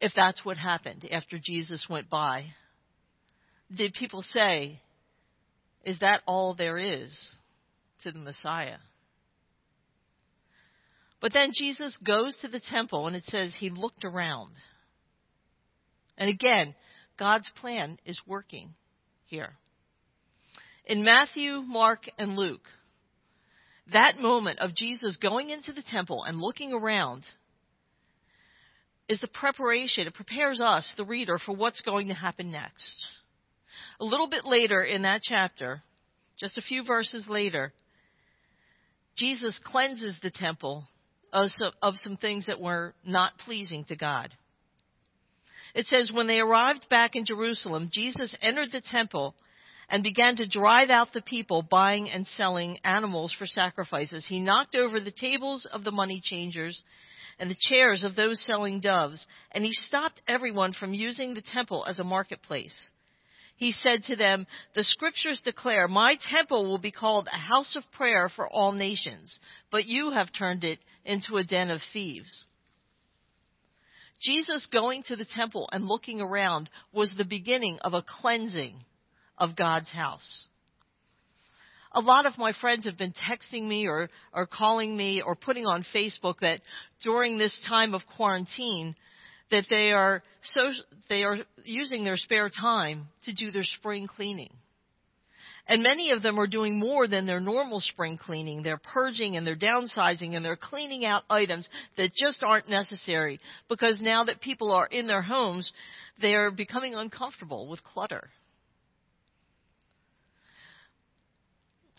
if 0.00 0.12
that's 0.16 0.44
what 0.44 0.56
happened 0.56 1.06
after 1.10 1.38
Jesus 1.38 1.86
went 1.88 2.10
by. 2.10 2.46
Did 3.74 3.94
people 3.94 4.22
say, 4.22 4.80
Is 5.84 5.98
that 6.00 6.22
all 6.26 6.54
there 6.54 6.78
is 6.78 7.16
to 8.02 8.12
the 8.12 8.18
Messiah? 8.18 8.78
But 11.20 11.32
then 11.32 11.52
Jesus 11.54 11.96
goes 12.04 12.36
to 12.38 12.48
the 12.48 12.60
temple 12.60 13.06
and 13.06 13.14
it 13.14 13.24
says 13.26 13.54
he 13.54 13.70
looked 13.70 14.04
around. 14.04 14.50
And 16.18 16.28
again, 16.28 16.74
God's 17.18 17.48
plan 17.60 17.98
is 18.04 18.20
working 18.26 18.74
here. 19.26 19.54
In 20.86 21.04
Matthew, 21.04 21.60
Mark, 21.60 22.08
and 22.18 22.36
Luke, 22.36 22.66
that 23.92 24.18
moment 24.18 24.60
of 24.60 24.74
Jesus 24.74 25.16
going 25.16 25.50
into 25.50 25.72
the 25.72 25.82
temple 25.82 26.24
and 26.24 26.40
looking 26.40 26.72
around 26.72 27.22
is 29.08 29.20
the 29.20 29.28
preparation. 29.28 30.06
It 30.06 30.14
prepares 30.14 30.60
us, 30.60 30.92
the 30.96 31.04
reader, 31.04 31.38
for 31.38 31.54
what's 31.54 31.80
going 31.82 32.08
to 32.08 32.14
happen 32.14 32.50
next. 32.50 33.06
A 34.00 34.04
little 34.04 34.28
bit 34.28 34.44
later 34.44 34.82
in 34.82 35.02
that 35.02 35.20
chapter, 35.22 35.82
just 36.38 36.58
a 36.58 36.62
few 36.62 36.84
verses 36.84 37.26
later, 37.28 37.72
Jesus 39.16 39.60
cleanses 39.64 40.16
the 40.22 40.30
temple 40.30 40.84
of 41.32 41.50
some, 41.96 42.16
things 42.16 42.46
that 42.46 42.60
were 42.60 42.94
not 43.04 43.38
pleasing 43.38 43.84
to 43.84 43.96
God. 43.96 44.34
It 45.74 45.86
says, 45.86 46.12
when 46.12 46.26
they 46.26 46.40
arrived 46.40 46.88
back 46.88 47.16
in 47.16 47.24
Jerusalem, 47.24 47.90
Jesus 47.92 48.36
entered 48.42 48.72
the 48.72 48.82
temple 48.82 49.34
and 49.88 50.02
began 50.02 50.36
to 50.36 50.46
drive 50.46 50.90
out 50.90 51.12
the 51.12 51.22
people 51.22 51.62
buying 51.62 52.10
and 52.10 52.26
selling 52.26 52.78
animals 52.84 53.34
for 53.38 53.46
sacrifices. 53.46 54.26
He 54.26 54.40
knocked 54.40 54.74
over 54.74 55.00
the 55.00 55.12
tables 55.12 55.66
of 55.70 55.84
the 55.84 55.90
money 55.90 56.20
changers 56.22 56.82
and 57.38 57.50
the 57.50 57.56
chairs 57.58 58.04
of 58.04 58.14
those 58.14 58.40
selling 58.44 58.80
doves, 58.80 59.26
and 59.52 59.64
he 59.64 59.72
stopped 59.72 60.20
everyone 60.28 60.72
from 60.72 60.94
using 60.94 61.34
the 61.34 61.42
temple 61.42 61.84
as 61.86 61.98
a 61.98 62.04
marketplace. 62.04 62.90
He 63.56 63.72
said 63.72 64.02
to 64.04 64.16
them, 64.16 64.46
The 64.74 64.84
scriptures 64.84 65.40
declare, 65.44 65.88
My 65.88 66.16
temple 66.30 66.68
will 66.68 66.78
be 66.78 66.90
called 66.90 67.28
a 67.32 67.36
house 67.36 67.76
of 67.76 67.90
prayer 67.92 68.28
for 68.28 68.48
all 68.48 68.72
nations, 68.72 69.38
but 69.70 69.86
you 69.86 70.10
have 70.10 70.32
turned 70.32 70.64
it 70.64 70.78
into 71.04 71.36
a 71.36 71.44
den 71.44 71.70
of 71.70 71.80
thieves. 71.92 72.46
Jesus 74.22 74.66
going 74.72 75.02
to 75.04 75.16
the 75.16 75.24
temple 75.24 75.68
and 75.72 75.86
looking 75.86 76.20
around 76.20 76.70
was 76.92 77.12
the 77.16 77.24
beginning 77.24 77.78
of 77.80 77.94
a 77.94 78.04
cleansing 78.20 78.76
of 79.36 79.56
God's 79.56 79.90
house. 79.90 80.46
A 81.94 82.00
lot 82.00 82.24
of 82.24 82.38
my 82.38 82.52
friends 82.58 82.86
have 82.86 82.96
been 82.96 83.12
texting 83.12 83.68
me 83.68 83.86
or, 83.86 84.08
or 84.32 84.46
calling 84.46 84.96
me 84.96 85.20
or 85.20 85.36
putting 85.36 85.66
on 85.66 85.84
Facebook 85.94 86.36
that 86.40 86.60
during 87.02 87.36
this 87.36 87.60
time 87.68 87.94
of 87.94 88.02
quarantine 88.16 88.94
that 89.50 89.66
they 89.68 89.92
are 89.92 90.22
so 90.42 90.70
they 91.10 91.22
are 91.22 91.38
using 91.64 92.04
their 92.04 92.16
spare 92.16 92.48
time 92.48 93.08
to 93.24 93.34
do 93.34 93.50
their 93.50 93.64
spring 93.64 94.06
cleaning. 94.06 94.52
And 95.68 95.82
many 95.82 96.10
of 96.10 96.22
them 96.22 96.40
are 96.40 96.48
doing 96.48 96.78
more 96.78 97.06
than 97.06 97.24
their 97.24 97.40
normal 97.40 97.80
spring 97.80 98.18
cleaning. 98.18 98.62
They're 98.62 98.78
purging 98.78 99.36
and 99.36 99.46
they're 99.46 99.56
downsizing 99.56 100.34
and 100.34 100.44
they're 100.44 100.56
cleaning 100.56 101.04
out 101.04 101.22
items 101.30 101.68
that 101.96 102.14
just 102.14 102.42
aren't 102.42 102.68
necessary 102.68 103.40
because 103.68 104.00
now 104.00 104.24
that 104.24 104.40
people 104.40 104.72
are 104.72 104.86
in 104.86 105.06
their 105.06 105.22
homes, 105.22 105.72
they 106.20 106.34
are 106.34 106.50
becoming 106.50 106.94
uncomfortable 106.94 107.68
with 107.68 107.82
clutter. 107.84 108.30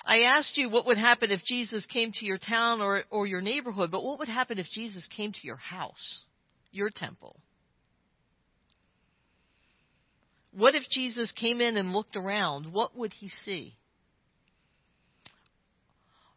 I 0.06 0.24
asked 0.24 0.58
you 0.58 0.70
what 0.70 0.86
would 0.88 0.98
happen 0.98 1.32
if 1.32 1.44
Jesus 1.46 1.86
came 1.86 2.12
to 2.12 2.26
your 2.26 2.38
town 2.38 2.82
or, 2.82 3.04
or 3.10 3.26
your 3.26 3.40
neighborhood, 3.40 3.90
but 3.90 4.04
what 4.04 4.20
would 4.20 4.28
happen 4.28 4.60
if 4.60 4.68
Jesus 4.74 5.08
came 5.16 5.32
to 5.32 5.40
your 5.44 5.56
house, 5.56 6.24
your 6.72 6.90
temple? 6.90 7.40
What 10.56 10.76
if 10.76 10.84
Jesus 10.90 11.32
came 11.32 11.62
in 11.62 11.78
and 11.78 11.94
looked 11.94 12.16
around? 12.16 12.72
What 12.72 12.96
would 12.96 13.12
he 13.14 13.30
see? 13.44 13.76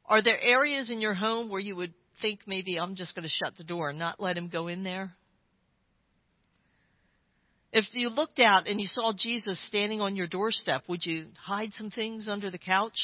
Are 0.06 0.22
there 0.22 0.40
areas 0.40 0.90
in 0.90 1.00
your 1.00 1.14
home 1.14 1.50
where 1.50 1.60
you 1.60 1.76
would 1.76 1.92
think 2.22 2.40
maybe 2.46 2.78
I'm 2.78 2.94
just 2.94 3.14
going 3.14 3.24
to 3.24 3.28
shut 3.28 3.56
the 3.58 3.64
door 3.64 3.90
and 3.90 3.98
not 3.98 4.20
let 4.20 4.38
him 4.38 4.48
go 4.48 4.68
in 4.68 4.84
there? 4.84 5.12
If 7.72 7.84
you 7.92 8.08
looked 8.08 8.38
out 8.38 8.68
and 8.68 8.80
you 8.80 8.86
saw 8.86 9.12
Jesus 9.12 9.60
standing 9.66 10.00
on 10.00 10.16
your 10.16 10.26
doorstep, 10.26 10.84
would 10.88 11.04
you 11.04 11.26
hide 11.38 11.72
some 11.74 11.90
things 11.90 12.28
under 12.28 12.50
the 12.50 12.58
couch? 12.58 12.98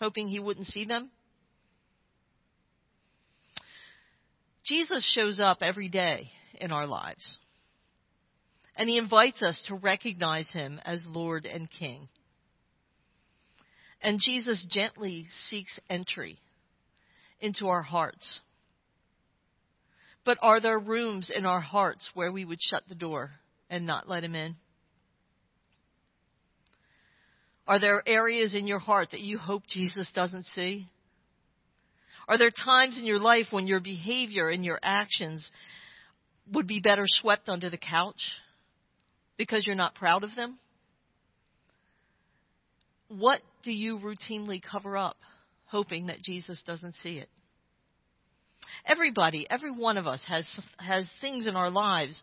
hoping 0.00 0.28
he 0.28 0.38
wouldn't 0.38 0.66
see 0.66 0.84
them? 0.84 1.10
Jesus 4.64 5.10
shows 5.14 5.40
up 5.40 5.58
every 5.62 5.88
day 5.88 6.30
in 6.60 6.72
our 6.72 6.86
lives. 6.86 7.38
And 8.78 8.88
he 8.88 8.96
invites 8.96 9.42
us 9.42 9.60
to 9.66 9.74
recognize 9.74 10.48
him 10.52 10.80
as 10.84 11.04
Lord 11.08 11.46
and 11.46 11.68
King. 11.68 12.08
And 14.00 14.20
Jesus 14.24 14.64
gently 14.70 15.26
seeks 15.48 15.80
entry 15.90 16.38
into 17.40 17.66
our 17.66 17.82
hearts. 17.82 18.40
But 20.24 20.38
are 20.42 20.60
there 20.60 20.78
rooms 20.78 21.32
in 21.34 21.44
our 21.44 21.60
hearts 21.60 22.08
where 22.14 22.30
we 22.30 22.44
would 22.44 22.60
shut 22.60 22.84
the 22.88 22.94
door 22.94 23.32
and 23.68 23.84
not 23.84 24.08
let 24.08 24.22
him 24.22 24.36
in? 24.36 24.54
Are 27.66 27.80
there 27.80 28.02
areas 28.06 28.54
in 28.54 28.68
your 28.68 28.78
heart 28.78 29.10
that 29.10 29.20
you 29.20 29.38
hope 29.38 29.64
Jesus 29.68 30.10
doesn't 30.14 30.46
see? 30.46 30.86
Are 32.28 32.38
there 32.38 32.50
times 32.50 32.96
in 32.96 33.04
your 33.04 33.18
life 33.18 33.46
when 33.50 33.66
your 33.66 33.80
behavior 33.80 34.48
and 34.48 34.64
your 34.64 34.78
actions 34.84 35.50
would 36.52 36.68
be 36.68 36.78
better 36.78 37.04
swept 37.06 37.48
under 37.48 37.70
the 37.70 37.76
couch 37.76 38.20
because 39.38 39.64
you're 39.66 39.76
not 39.76 39.94
proud 39.94 40.24
of 40.24 40.34
them? 40.34 40.58
What 43.08 43.40
do 43.62 43.72
you 43.72 43.98
routinely 43.98 44.60
cover 44.62 44.98
up, 44.98 45.16
hoping 45.66 46.06
that 46.06 46.22
Jesus 46.22 46.62
doesn't 46.66 46.96
see 46.96 47.16
it? 47.16 47.28
Everybody, 48.84 49.46
every 49.48 49.70
one 49.70 49.96
of 49.96 50.06
us 50.06 50.22
has 50.28 50.60
has 50.78 51.08
things 51.20 51.46
in 51.46 51.56
our 51.56 51.70
lives 51.70 52.20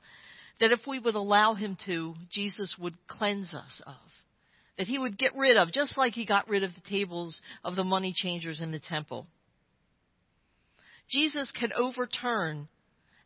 that 0.59 0.72
if 0.72 0.82
we 0.88 0.99
would 0.99 1.16
allow 1.16 1.53
him 1.55 1.78
to, 1.86 2.13
Jesus 2.32 2.76
would 2.80 2.95
cleanse 3.07 3.53
us 3.53 3.82
of. 3.86 3.95
That 4.78 4.88
he 4.88 4.99
would 4.99 5.18
get 5.18 5.36
rid 5.36 5.57
of, 5.57 5.72
just 5.72 5.97
like 5.97 6.13
he 6.13 6.26
got 6.26 6.49
rid 6.49 6.63
of 6.63 6.74
the 6.76 6.89
tables 6.89 7.41
of 7.63 7.76
the 7.76 7.84
money 7.84 8.13
changers 8.16 8.61
in 8.61 8.72
the 8.72 8.80
temple. 8.80 9.26
Jesus 11.09 11.51
can 11.51 11.72
overturn 11.74 12.68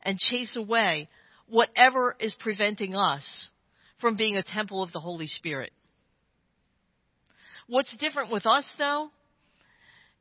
and 0.04 0.18
chase 0.18 0.56
away 0.56 1.10
whatever 1.48 2.16
is 2.20 2.36
preventing 2.40 2.96
us 2.96 3.48
from 4.00 4.16
being 4.16 4.38
a 4.38 4.44
temple 4.44 4.82
of 4.82 4.92
the 4.92 5.00
Holy 5.00 5.28
Spirit. 5.28 5.72
What's 7.68 7.96
different 7.98 8.32
with 8.32 8.46
us, 8.46 8.68
though, 8.78 9.12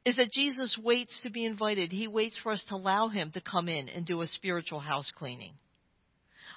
is 0.04 0.16
that 0.16 0.32
Jesus 0.32 0.78
waits 0.82 1.18
to 1.22 1.30
be 1.30 1.44
invited. 1.44 1.92
He 1.92 2.08
waits 2.08 2.38
for 2.42 2.52
us 2.52 2.64
to 2.68 2.74
allow 2.74 3.08
him 3.08 3.30
to 3.32 3.40
come 3.40 3.68
in 3.68 3.88
and 3.88 4.06
do 4.06 4.20
a 4.20 4.26
spiritual 4.26 4.80
house 4.80 5.10
cleaning. 5.16 5.52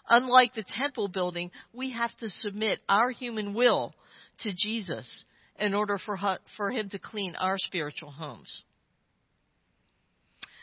Unlike 0.10 0.56
the 0.56 0.66
temple 0.78 1.08
building, 1.08 1.52
we 1.74 1.92
have 1.92 2.16
to 2.18 2.30
submit 2.30 2.80
our 2.90 3.12
human 3.12 3.54
will 3.54 3.94
to 4.44 4.52
Jesus 4.56 5.26
in 5.60 5.74
order 5.74 5.98
for, 5.98 6.18
for 6.58 6.72
him 6.72 6.90
to 6.90 7.00
clean 7.00 7.36
our 7.36 7.58
spiritual 7.58 8.12
homes. 8.12 8.64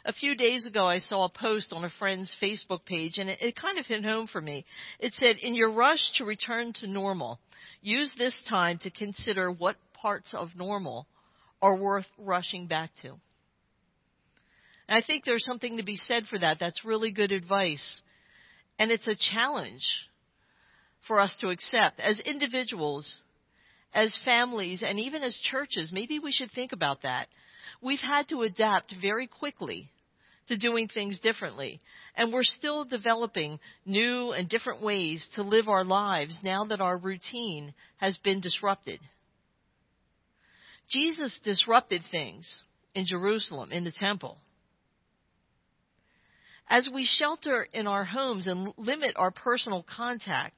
A 0.05 0.13
few 0.13 0.37
days 0.37 0.65
ago, 0.65 0.87
I 0.87 0.99
saw 1.01 1.25
a 1.25 1.29
post 1.29 1.73
on 1.73 1.85
a 1.85 1.91
friend's 1.99 2.35
Facebook 2.41 2.85
page, 2.85 3.19
and 3.19 3.29
it, 3.29 3.43
it 3.43 3.57
kind 3.57 3.79
of 3.79 3.87
hit 3.87 4.05
home 4.05 4.27
for 4.27 4.41
me. 4.41 4.65
It 5.01 5.13
said, 5.15 5.37
In 5.43 5.55
your 5.55 5.73
rush 5.73 6.13
to 6.17 6.25
return 6.25 6.73
to 6.75 6.87
normal, 6.87 7.41
use 7.83 8.13
this 8.17 8.41
time 8.49 8.79
to 8.83 8.91
consider 8.91 9.51
what 9.51 9.77
parts 9.95 10.33
of 10.35 10.51
normal 10.57 11.07
are 11.61 11.77
worth 11.77 12.07
rushing 12.17 12.67
back 12.67 12.91
to. 13.03 13.09
And 14.89 14.97
I 14.97 15.03
think 15.05 15.25
there's 15.25 15.45
something 15.45 15.77
to 15.77 15.83
be 15.83 15.97
said 15.97 16.27
for 16.27 16.39
that. 16.39 16.59
That's 16.59 16.85
really 16.85 17.13
good 17.13 17.33
advice. 17.33 18.01
And 18.79 18.91
it's 18.91 19.07
a 19.07 19.17
challenge 19.17 19.87
for 21.07 21.21
us 21.21 21.35
to 21.41 21.49
accept. 21.49 22.01
As 22.01 22.21
individuals, 22.21 23.21
as 23.93 24.17
families, 24.25 24.83
and 24.87 25.01
even 25.01 25.23
as 25.23 25.37
churches, 25.51 25.91
maybe 25.93 26.19
we 26.19 26.33
should 26.33 26.53
think 26.53 26.73
about 26.73 27.03
that. 27.03 27.27
We've 27.81 28.01
had 28.01 28.29
to 28.29 28.43
adapt 28.43 28.95
very 29.01 29.27
quickly 29.27 29.91
to 30.49 30.57
doing 30.57 30.89
things 30.89 31.21
differently. 31.21 31.81
And 32.17 32.33
we're 32.33 32.43
still 32.43 32.85
developing 32.85 33.61
new 33.87 34.33
and 34.33 34.49
different 34.49 34.83
ways 34.83 35.27
to 35.35 35.43
live 35.43 35.69
our 35.69 35.85
lives 35.85 36.39
now 36.43 36.65
that 36.65 36.81
our 36.81 36.99
routine 36.99 37.75
has 37.99 38.17
been 38.19 38.41
disrupted. 38.41 38.99
Jesus 40.91 41.39
disrupted 41.45 42.03
things 42.11 42.51
in 42.95 43.05
Jerusalem, 43.07 43.71
in 43.71 43.85
the 43.85 43.93
temple. 43.93 44.39
As 46.69 46.89
we 46.93 47.09
shelter 47.19 47.67
in 47.73 47.87
our 47.87 48.05
homes 48.05 48.47
and 48.47 48.73
limit 48.77 49.13
our 49.17 49.31
personal 49.31 49.85
contact, 49.97 50.57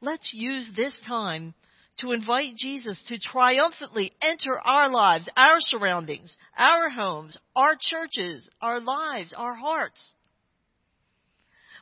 let's 0.00 0.30
use 0.32 0.70
this 0.74 0.98
time 1.06 1.54
to 2.00 2.12
invite 2.12 2.56
Jesus 2.56 3.02
to 3.08 3.18
triumphantly 3.18 4.12
enter 4.22 4.58
our 4.58 4.90
lives, 4.90 5.28
our 5.36 5.58
surroundings, 5.60 6.36
our 6.56 6.88
homes, 6.88 7.36
our 7.56 7.76
churches, 7.80 8.48
our 8.60 8.80
lives, 8.80 9.34
our 9.36 9.54
hearts. 9.54 10.00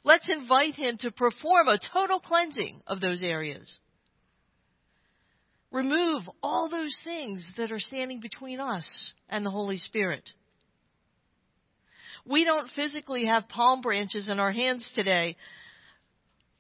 Let's 0.05 0.31
invite 0.31 0.75
him 0.75 0.99
to 0.99 1.11
perform 1.11 1.69
a 1.69 1.81
total 1.93 2.21
cleansing 2.21 2.81
of 2.87 3.01
those 3.01 3.23
areas. 3.23 3.79
Remove 5.73 6.23
all 6.43 6.69
those 6.69 6.97
things 7.05 7.51
that 7.59 7.73
are 7.73 7.81
standing 7.81 8.21
between 8.21 8.61
us 8.61 9.12
and 9.29 9.45
the 9.45 9.51
Holy 9.51 9.79
Spirit. 9.79 10.23
We 12.25 12.45
don't 12.45 12.71
physically 12.71 13.27
have 13.27 13.49
palm 13.49 13.83
branches 13.83 14.29
in 14.29 14.41
our 14.41 14.53
hands 14.53 14.91
today, 14.95 15.37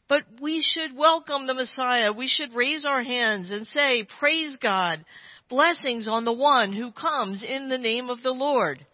but 0.08 0.22
we 0.40 0.62
should 0.62 0.96
welcome 0.96 1.46
the 1.46 1.54
Messiah. 1.54 2.12
We 2.12 2.28
should 2.28 2.54
raise 2.54 2.84
our 2.84 3.02
hands 3.02 3.50
and 3.50 3.66
say, 3.66 4.06
Praise 4.20 4.56
God. 4.60 5.04
Blessings 5.48 6.08
on 6.08 6.24
the 6.24 6.32
one 6.32 6.72
who 6.72 6.90
comes 6.92 7.44
in 7.46 7.68
the 7.68 7.78
name 7.78 8.10
of 8.10 8.22
the 8.22 8.32
Lord. 8.32 8.84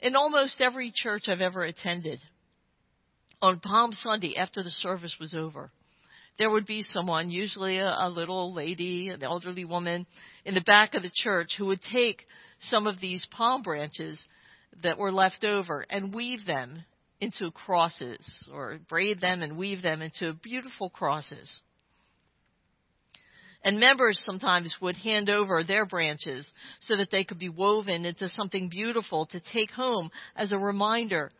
In 0.00 0.14
almost 0.14 0.60
every 0.60 0.92
church 0.94 1.24
I've 1.28 1.40
ever 1.40 1.64
attended, 1.64 2.20
on 3.42 3.58
Palm 3.60 3.92
Sunday 3.92 4.36
after 4.36 4.62
the 4.62 4.70
service 4.70 5.16
was 5.18 5.34
over, 5.34 5.70
there 6.38 6.50
would 6.50 6.66
be 6.66 6.82
someone, 6.82 7.30
usually 7.30 7.78
a, 7.78 7.88
a 7.88 8.08
little 8.08 8.54
lady, 8.54 9.08
an 9.08 9.24
elderly 9.24 9.64
woman, 9.64 10.06
in 10.44 10.54
the 10.54 10.60
back 10.60 10.94
of 10.94 11.02
the 11.02 11.10
church 11.12 11.50
who 11.58 11.66
would 11.66 11.82
take 11.92 12.24
some 12.60 12.86
of 12.86 13.00
these 13.00 13.26
palm 13.32 13.62
branches 13.62 14.24
that 14.84 14.98
were 14.98 15.12
left 15.12 15.42
over 15.42 15.84
and 15.90 16.14
weave 16.14 16.46
them 16.46 16.84
into 17.20 17.50
crosses 17.50 18.48
or 18.52 18.78
braid 18.88 19.20
them 19.20 19.42
and 19.42 19.56
weave 19.56 19.82
them 19.82 20.02
into 20.02 20.32
beautiful 20.34 20.90
crosses. 20.90 21.60
And 23.64 23.80
members 23.80 24.22
sometimes 24.24 24.74
would 24.80 24.96
hand 24.96 25.28
over 25.28 25.64
their 25.64 25.84
branches 25.84 26.50
so 26.80 26.96
that 26.96 27.10
they 27.10 27.24
could 27.24 27.38
be 27.38 27.48
woven 27.48 28.04
into 28.04 28.28
something 28.28 28.68
beautiful 28.68 29.26
to 29.26 29.40
take 29.52 29.72
home 29.72 30.10
as 30.36 30.52
a 30.52 30.58
reminder 30.58 31.32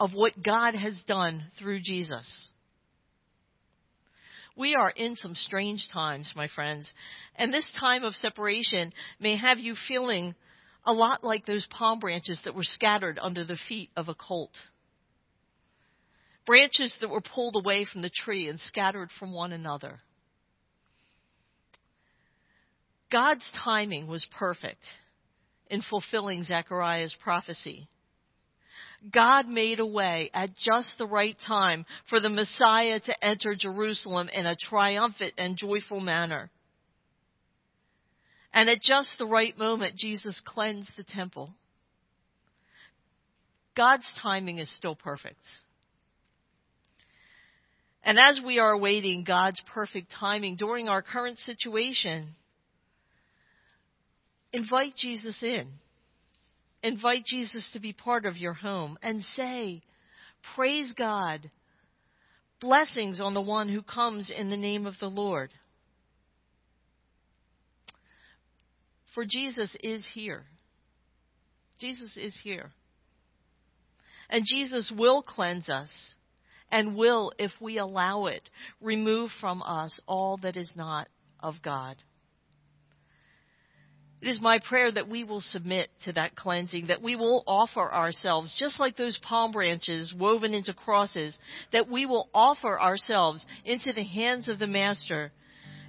of 0.00 0.12
what 0.12 0.42
God 0.42 0.74
has 0.74 0.98
done 1.06 1.44
through 1.58 1.80
Jesus. 1.80 2.50
We 4.56 4.74
are 4.74 4.90
in 4.90 5.16
some 5.16 5.34
strange 5.34 5.86
times, 5.92 6.32
my 6.34 6.48
friends, 6.48 6.90
and 7.36 7.52
this 7.52 7.70
time 7.78 8.04
of 8.04 8.14
separation 8.14 8.92
may 9.20 9.36
have 9.36 9.58
you 9.58 9.74
feeling 9.86 10.34
a 10.86 10.94
lot 10.94 11.22
like 11.22 11.44
those 11.44 11.66
palm 11.70 11.98
branches 11.98 12.40
that 12.44 12.54
were 12.54 12.64
scattered 12.64 13.18
under 13.20 13.44
the 13.44 13.58
feet 13.68 13.90
of 13.96 14.08
a 14.08 14.14
colt 14.14 14.52
branches 16.46 16.94
that 17.00 17.10
were 17.10 17.20
pulled 17.20 17.56
away 17.56 17.84
from 17.84 18.02
the 18.02 18.10
tree 18.10 18.48
and 18.48 18.58
scattered 18.60 19.10
from 19.18 19.32
one 19.32 19.52
another. 19.52 20.00
God's 23.10 23.50
timing 23.64 24.06
was 24.06 24.26
perfect 24.38 24.82
in 25.68 25.82
fulfilling 25.82 26.42
Zechariah's 26.42 27.14
prophecy. 27.22 27.88
God 29.12 29.46
made 29.46 29.78
a 29.78 29.86
way 29.86 30.30
at 30.32 30.50
just 30.56 30.96
the 30.98 31.06
right 31.06 31.36
time 31.46 31.84
for 32.08 32.18
the 32.18 32.30
Messiah 32.30 32.98
to 33.00 33.24
enter 33.24 33.54
Jerusalem 33.54 34.28
in 34.28 34.46
a 34.46 34.56
triumphant 34.56 35.34
and 35.36 35.56
joyful 35.56 36.00
manner. 36.00 36.50
And 38.52 38.70
at 38.70 38.80
just 38.80 39.18
the 39.18 39.26
right 39.26 39.56
moment, 39.56 39.96
Jesus 39.96 40.40
cleansed 40.44 40.90
the 40.96 41.04
temple. 41.04 41.50
God's 43.76 44.08
timing 44.22 44.58
is 44.58 44.74
still 44.74 44.96
perfect. 44.96 45.42
And 48.06 48.18
as 48.20 48.40
we 48.42 48.60
are 48.60 48.70
awaiting 48.70 49.24
God's 49.24 49.60
perfect 49.74 50.12
timing 50.12 50.54
during 50.54 50.88
our 50.88 51.02
current 51.02 51.40
situation, 51.40 52.36
invite 54.52 54.94
Jesus 54.94 55.42
in. 55.42 55.66
Invite 56.84 57.24
Jesus 57.26 57.68
to 57.72 57.80
be 57.80 57.92
part 57.92 58.24
of 58.24 58.36
your 58.36 58.52
home 58.52 58.96
and 59.02 59.20
say, 59.34 59.82
Praise 60.54 60.94
God. 60.96 61.50
Blessings 62.60 63.20
on 63.20 63.34
the 63.34 63.40
one 63.40 63.68
who 63.68 63.82
comes 63.82 64.30
in 64.34 64.50
the 64.50 64.56
name 64.56 64.86
of 64.86 64.94
the 65.00 65.08
Lord. 65.10 65.50
For 69.16 69.24
Jesus 69.28 69.76
is 69.82 70.06
here. 70.14 70.44
Jesus 71.80 72.16
is 72.16 72.38
here. 72.44 72.70
And 74.30 74.44
Jesus 74.48 74.92
will 74.96 75.22
cleanse 75.22 75.68
us 75.68 75.90
and 76.70 76.96
will, 76.96 77.32
if 77.38 77.52
we 77.60 77.78
allow 77.78 78.26
it, 78.26 78.48
remove 78.80 79.30
from 79.40 79.62
us 79.62 79.98
all 80.06 80.38
that 80.38 80.56
is 80.56 80.72
not 80.74 81.08
of 81.40 81.54
God. 81.62 81.96
It 84.22 84.28
is 84.28 84.40
my 84.40 84.58
prayer 84.58 84.90
that 84.90 85.08
we 85.08 85.24
will 85.24 85.42
submit 85.42 85.90
to 86.04 86.12
that 86.14 86.34
cleansing, 86.34 86.86
that 86.86 87.02
we 87.02 87.16
will 87.16 87.44
offer 87.46 87.92
ourselves, 87.92 88.54
just 88.58 88.80
like 88.80 88.96
those 88.96 89.18
palm 89.18 89.52
branches 89.52 90.12
woven 90.18 90.54
into 90.54 90.72
crosses, 90.72 91.38
that 91.72 91.88
we 91.88 92.06
will 92.06 92.28
offer 92.32 92.80
ourselves 92.80 93.44
into 93.64 93.92
the 93.92 94.02
hands 94.02 94.48
of 94.48 94.58
the 94.58 94.66
Master 94.66 95.32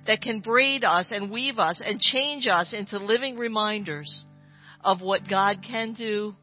that 0.06 0.22
can 0.22 0.42
braid 0.42 0.84
us 0.84 1.08
and 1.10 1.32
weave 1.32 1.58
us 1.58 1.82
and 1.84 2.00
change 2.00 2.48
us 2.48 2.74
into 2.74 2.98
living 2.98 3.38
reminders 3.38 4.24
of 4.84 5.02
what 5.02 5.28
God 5.28 5.64
can 5.68 5.94
do 5.94 6.34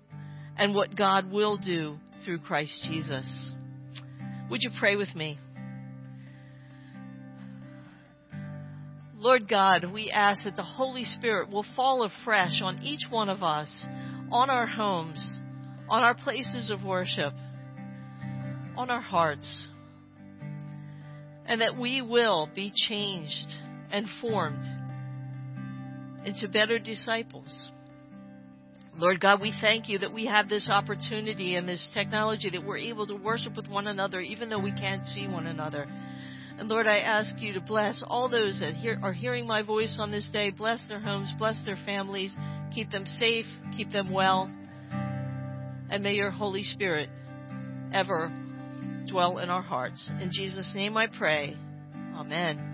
and 0.56 0.74
what 0.74 0.96
God 0.96 1.30
will 1.30 1.56
do 1.56 1.98
through 2.24 2.38
Christ 2.38 2.84
Jesus. 2.84 3.52
Would 4.50 4.62
you 4.62 4.70
pray 4.78 4.96
with 4.96 5.14
me? 5.14 5.38
Lord 9.16 9.48
God, 9.48 9.90
we 9.90 10.10
ask 10.10 10.44
that 10.44 10.54
the 10.54 10.62
Holy 10.62 11.04
Spirit 11.04 11.48
will 11.48 11.64
fall 11.74 12.02
afresh 12.04 12.60
on 12.62 12.82
each 12.82 13.06
one 13.08 13.30
of 13.30 13.42
us, 13.42 13.86
on 14.30 14.50
our 14.50 14.66
homes, 14.66 15.40
on 15.88 16.02
our 16.02 16.14
places 16.14 16.70
of 16.70 16.84
worship, 16.84 17.32
on 18.76 18.90
our 18.90 19.00
hearts, 19.00 19.66
and 21.46 21.62
that 21.62 21.78
we 21.78 22.02
will 22.02 22.50
be 22.54 22.70
changed 22.74 23.54
and 23.90 24.06
formed 24.20 24.64
into 26.26 26.46
better 26.48 26.78
disciples. 26.78 27.70
Lord 28.96 29.20
God, 29.20 29.40
we 29.40 29.52
thank 29.60 29.88
you 29.88 29.98
that 29.98 30.12
we 30.12 30.26
have 30.26 30.48
this 30.48 30.68
opportunity 30.68 31.56
and 31.56 31.68
this 31.68 31.90
technology 31.94 32.50
that 32.50 32.64
we're 32.64 32.78
able 32.78 33.06
to 33.08 33.16
worship 33.16 33.56
with 33.56 33.68
one 33.68 33.88
another 33.88 34.20
even 34.20 34.48
though 34.48 34.60
we 34.60 34.70
can't 34.72 35.04
see 35.04 35.26
one 35.26 35.46
another. 35.46 35.88
And 36.58 36.68
Lord, 36.68 36.86
I 36.86 36.98
ask 36.98 37.34
you 37.40 37.54
to 37.54 37.60
bless 37.60 38.02
all 38.06 38.28
those 38.28 38.60
that 38.60 38.74
hear, 38.74 38.98
are 39.02 39.12
hearing 39.12 39.46
my 39.46 39.62
voice 39.62 39.96
on 39.98 40.12
this 40.12 40.28
day. 40.32 40.50
Bless 40.50 40.80
their 40.86 41.00
homes, 41.00 41.32
bless 41.36 41.60
their 41.64 41.78
families, 41.84 42.34
keep 42.72 42.92
them 42.92 43.04
safe, 43.04 43.46
keep 43.76 43.90
them 43.90 44.12
well. 44.12 44.48
And 45.90 46.02
may 46.02 46.14
your 46.14 46.30
Holy 46.30 46.62
Spirit 46.62 47.08
ever 47.92 48.32
dwell 49.08 49.38
in 49.38 49.50
our 49.50 49.62
hearts. 49.62 50.08
In 50.20 50.30
Jesus' 50.32 50.72
name 50.74 50.96
I 50.96 51.08
pray. 51.08 51.56
Amen. 52.14 52.73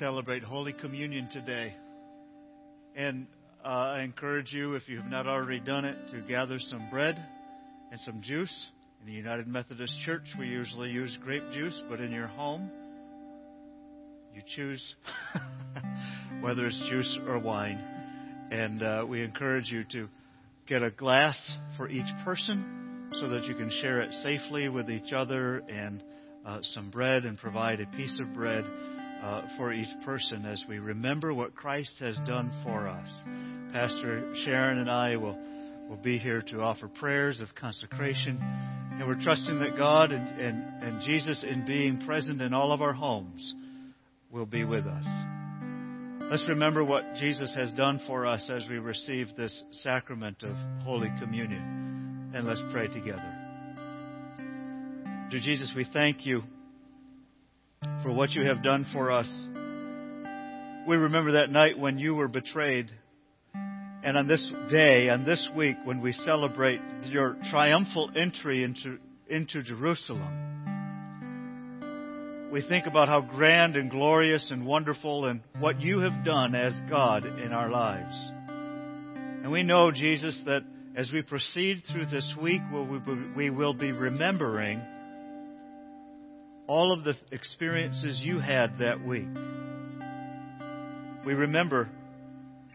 Celebrate 0.00 0.42
Holy 0.42 0.72
Communion 0.72 1.28
today. 1.30 1.74
And 2.96 3.26
uh, 3.62 3.68
I 3.68 4.02
encourage 4.02 4.50
you, 4.50 4.74
if 4.74 4.88
you 4.88 4.96
have 4.96 5.10
not 5.10 5.26
already 5.26 5.60
done 5.60 5.84
it, 5.84 5.94
to 6.12 6.22
gather 6.22 6.58
some 6.58 6.88
bread 6.90 7.22
and 7.92 8.00
some 8.00 8.22
juice. 8.22 8.70
In 9.02 9.06
the 9.08 9.12
United 9.12 9.46
Methodist 9.46 9.92
Church, 10.06 10.22
we 10.38 10.46
usually 10.46 10.88
use 10.88 11.16
grape 11.22 11.42
juice, 11.52 11.78
but 11.90 12.00
in 12.00 12.12
your 12.12 12.28
home, 12.28 12.70
you 14.34 14.40
choose 14.56 14.94
whether 16.40 16.66
it's 16.66 16.82
juice 16.88 17.18
or 17.28 17.38
wine. 17.38 17.78
And 18.50 18.82
uh, 18.82 19.04
we 19.06 19.22
encourage 19.22 19.70
you 19.70 19.84
to 19.92 20.08
get 20.66 20.82
a 20.82 20.90
glass 20.90 21.38
for 21.76 21.90
each 21.90 22.08
person 22.24 23.10
so 23.20 23.28
that 23.28 23.44
you 23.44 23.54
can 23.54 23.70
share 23.82 24.00
it 24.00 24.14
safely 24.22 24.70
with 24.70 24.88
each 24.88 25.12
other 25.12 25.58
and 25.68 26.02
uh, 26.46 26.60
some 26.62 26.90
bread 26.90 27.26
and 27.26 27.36
provide 27.36 27.82
a 27.82 27.86
piece 27.98 28.18
of 28.18 28.32
bread 28.32 28.64
uh, 29.22 29.42
for 29.56 29.72
each 29.72 29.88
person 30.04 30.46
as 30.46 30.64
we 30.68 30.78
remember 30.78 31.34
what 31.34 31.54
Christ 31.54 31.92
has 32.00 32.16
done 32.26 32.50
for 32.64 32.88
us. 32.88 33.08
Pastor 33.72 34.34
Sharon 34.44 34.78
and 34.78 34.90
I 34.90 35.16
will, 35.16 35.38
will 35.88 36.02
be 36.02 36.18
here 36.18 36.42
to 36.50 36.60
offer 36.60 36.88
prayers 36.88 37.40
of 37.40 37.54
consecration. 37.54 38.38
And 38.40 39.06
we're 39.06 39.22
trusting 39.22 39.58
that 39.60 39.76
God 39.76 40.12
and, 40.12 40.40
and, 40.40 40.82
and 40.82 41.02
Jesus, 41.02 41.44
in 41.48 41.66
being 41.66 42.04
present 42.06 42.40
in 42.40 42.52
all 42.52 42.72
of 42.72 42.82
our 42.82 42.92
homes, 42.92 43.54
will 44.30 44.46
be 44.46 44.64
with 44.64 44.86
us. 44.86 45.04
Let's 46.30 46.48
remember 46.48 46.84
what 46.84 47.16
Jesus 47.16 47.54
has 47.56 47.72
done 47.74 48.00
for 48.06 48.24
us 48.26 48.48
as 48.54 48.64
we 48.70 48.78
receive 48.78 49.34
this 49.36 49.62
sacrament 49.82 50.42
of 50.42 50.54
Holy 50.84 51.10
Communion. 51.20 52.32
And 52.34 52.46
let's 52.46 52.62
pray 52.72 52.86
together. 52.86 53.36
Dear 55.30 55.40
Jesus, 55.40 55.72
we 55.74 55.86
thank 55.92 56.24
you 56.26 56.42
for 58.02 58.12
what 58.12 58.30
you 58.30 58.42
have 58.42 58.62
done 58.62 58.86
for 58.92 59.10
us. 59.10 59.26
We 60.86 60.96
remember 60.96 61.32
that 61.32 61.50
night 61.50 61.78
when 61.78 61.98
you 61.98 62.14
were 62.14 62.28
betrayed. 62.28 62.90
And 63.54 64.16
on 64.16 64.28
this 64.28 64.50
day, 64.70 65.10
on 65.10 65.24
this 65.24 65.46
week, 65.54 65.76
when 65.84 66.00
we 66.00 66.12
celebrate 66.12 66.80
your 67.04 67.36
triumphal 67.50 68.10
entry 68.16 68.64
into, 68.64 68.98
into 69.28 69.62
Jerusalem, 69.62 70.48
we 72.50 72.62
think 72.66 72.86
about 72.86 73.08
how 73.08 73.20
grand 73.20 73.76
and 73.76 73.90
glorious 73.90 74.50
and 74.50 74.66
wonderful 74.66 75.26
and 75.26 75.42
what 75.58 75.80
you 75.80 76.00
have 76.00 76.24
done 76.24 76.54
as 76.54 76.72
God 76.88 77.24
in 77.24 77.52
our 77.52 77.68
lives. 77.70 78.16
And 79.42 79.52
we 79.52 79.62
know, 79.62 79.90
Jesus, 79.90 80.40
that 80.46 80.64
as 80.96 81.10
we 81.12 81.22
proceed 81.22 81.82
through 81.90 82.06
this 82.06 82.30
week, 82.42 82.62
we 83.36 83.50
will 83.50 83.74
be 83.74 83.92
remembering 83.92 84.82
all 86.70 86.92
of 86.92 87.02
the 87.02 87.16
experiences 87.32 88.20
you 88.22 88.38
had 88.38 88.78
that 88.78 89.04
week. 89.04 89.26
We 91.26 91.34
remember 91.34 91.88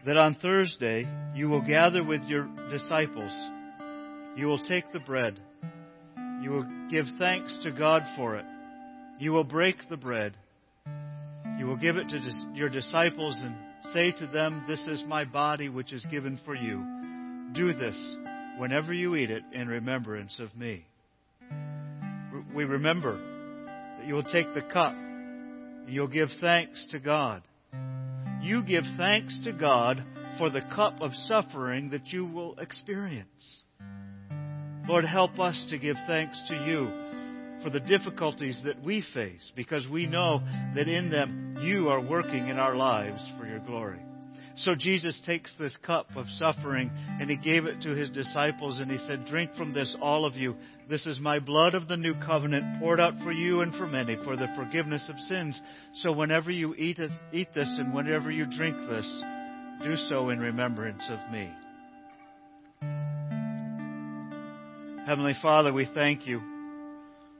that 0.04 0.18
on 0.18 0.34
Thursday 0.34 1.10
you 1.34 1.48
will 1.48 1.66
gather 1.66 2.04
with 2.04 2.20
your 2.24 2.46
disciples. 2.70 3.32
You 4.36 4.48
will 4.48 4.62
take 4.62 4.92
the 4.92 5.00
bread. 5.00 5.40
You 6.42 6.50
will 6.50 6.88
give 6.90 7.06
thanks 7.18 7.58
to 7.62 7.72
God 7.72 8.02
for 8.18 8.36
it. 8.36 8.44
You 9.18 9.32
will 9.32 9.44
break 9.44 9.76
the 9.88 9.96
bread. 9.96 10.34
You 11.58 11.64
will 11.66 11.78
give 11.78 11.96
it 11.96 12.10
to 12.10 12.20
your 12.52 12.68
disciples 12.68 13.38
and 13.40 13.56
say 13.94 14.12
to 14.12 14.26
them, 14.26 14.66
This 14.68 14.86
is 14.88 15.04
my 15.08 15.24
body 15.24 15.70
which 15.70 15.94
is 15.94 16.04
given 16.10 16.38
for 16.44 16.54
you. 16.54 16.84
Do 17.54 17.72
this 17.72 17.96
whenever 18.58 18.92
you 18.92 19.16
eat 19.16 19.30
it 19.30 19.44
in 19.54 19.68
remembrance 19.68 20.38
of 20.38 20.54
me. 20.54 20.84
We 22.54 22.64
remember 22.64 23.35
that 24.06 24.08
you 24.08 24.14
will 24.14 24.22
take 24.22 24.54
the 24.54 24.62
cup 24.72 24.92
and 24.92 25.88
you'll 25.88 26.06
give 26.06 26.28
thanks 26.40 26.86
to 26.90 27.00
God. 27.00 27.42
You 28.40 28.62
give 28.62 28.84
thanks 28.96 29.40
to 29.44 29.52
God 29.52 30.02
for 30.38 30.50
the 30.50 30.62
cup 30.74 31.00
of 31.00 31.12
suffering 31.26 31.90
that 31.90 32.06
you 32.08 32.24
will 32.24 32.56
experience. 32.58 33.62
Lord, 34.88 35.04
help 35.04 35.40
us 35.40 35.66
to 35.70 35.78
give 35.78 35.96
thanks 36.06 36.40
to 36.48 36.54
you 36.54 36.88
for 37.64 37.70
the 37.70 37.80
difficulties 37.80 38.60
that 38.64 38.80
we 38.82 39.02
face 39.12 39.52
because 39.56 39.88
we 39.88 40.06
know 40.06 40.40
that 40.76 40.86
in 40.86 41.10
them 41.10 41.56
you 41.60 41.88
are 41.88 42.00
working 42.00 42.48
in 42.48 42.58
our 42.58 42.76
lives 42.76 43.28
for 43.38 43.46
your 43.46 43.60
glory. 43.60 44.05
So 44.56 44.74
Jesus 44.74 45.20
takes 45.26 45.52
this 45.58 45.76
cup 45.84 46.08
of 46.16 46.26
suffering 46.38 46.90
and 47.20 47.28
he 47.28 47.36
gave 47.36 47.66
it 47.66 47.82
to 47.82 47.94
his 47.94 48.10
disciples 48.10 48.78
and 48.78 48.90
he 48.90 48.96
said, 49.06 49.26
Drink 49.26 49.52
from 49.54 49.74
this, 49.74 49.94
all 50.00 50.24
of 50.24 50.34
you. 50.34 50.56
This 50.88 51.06
is 51.06 51.20
my 51.20 51.40
blood 51.40 51.74
of 51.74 51.88
the 51.88 51.96
new 51.96 52.14
covenant 52.14 52.80
poured 52.80 52.98
out 52.98 53.12
for 53.22 53.32
you 53.32 53.60
and 53.60 53.74
for 53.74 53.86
many 53.86 54.16
for 54.24 54.34
the 54.36 54.48
forgiveness 54.56 55.04
of 55.10 55.18
sins. 55.20 55.60
So 55.96 56.12
whenever 56.12 56.50
you 56.50 56.74
eat 56.76 56.98
it, 56.98 57.10
eat 57.32 57.48
this 57.54 57.68
and 57.78 57.94
whenever 57.94 58.30
you 58.30 58.46
drink 58.46 58.76
this, 58.88 59.22
do 59.82 59.96
so 60.08 60.30
in 60.30 60.38
remembrance 60.38 61.02
of 61.10 61.18
me. 61.32 61.52
Heavenly 65.06 65.34
Father, 65.42 65.72
we 65.72 65.88
thank 65.94 66.26
you 66.26 66.40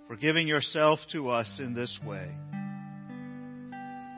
for 0.07 0.17
giving 0.17 0.47
yourself 0.47 1.01
to 1.13 1.31
us 1.31 1.51
in 1.59 1.75
this 1.75 1.99
way. 2.07 2.29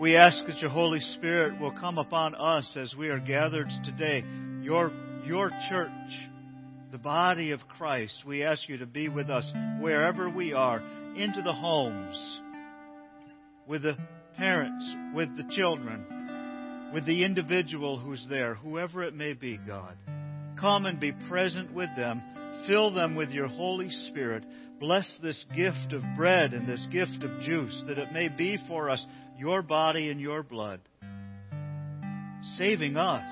We 0.00 0.16
ask 0.16 0.46
that 0.46 0.58
your 0.60 0.70
Holy 0.70 1.00
Spirit 1.00 1.60
will 1.60 1.72
come 1.72 1.98
upon 1.98 2.36
us 2.36 2.76
as 2.76 2.94
we 2.96 3.08
are 3.08 3.18
gathered 3.18 3.68
today, 3.84 4.22
your, 4.62 4.92
your 5.24 5.50
church, 5.68 5.90
the 6.92 6.98
body 6.98 7.50
of 7.50 7.66
Christ. 7.76 8.22
We 8.24 8.44
ask 8.44 8.68
you 8.68 8.78
to 8.78 8.86
be 8.86 9.08
with 9.08 9.28
us 9.28 9.44
wherever 9.80 10.30
we 10.30 10.52
are, 10.52 10.78
into 11.16 11.42
the 11.42 11.52
homes, 11.52 12.40
with 13.66 13.82
the 13.82 13.96
parents, 14.36 14.88
with 15.16 15.36
the 15.36 15.52
children, 15.56 16.90
with 16.94 17.04
the 17.04 17.24
individual 17.24 17.98
who's 17.98 18.24
there, 18.30 18.54
whoever 18.54 19.02
it 19.02 19.14
may 19.14 19.32
be, 19.32 19.58
God. 19.66 19.96
Come 20.60 20.86
and 20.86 21.00
be 21.00 21.10
present 21.28 21.74
with 21.74 21.90
them 21.96 22.22
Fill 22.68 22.92
them 22.92 23.14
with 23.14 23.30
your 23.30 23.48
Holy 23.48 23.90
Spirit. 23.90 24.44
Bless 24.80 25.12
this 25.20 25.44
gift 25.56 25.92
of 25.92 26.02
bread 26.16 26.52
and 26.52 26.68
this 26.68 26.86
gift 26.92 27.24
of 27.24 27.40
juice, 27.40 27.82
that 27.88 27.98
it 27.98 28.12
may 28.12 28.28
be 28.28 28.58
for 28.68 28.90
us 28.90 29.04
your 29.36 29.60
body 29.60 30.08
and 30.08 30.20
your 30.20 30.44
blood, 30.44 30.80
saving 32.56 32.96
us, 32.96 33.28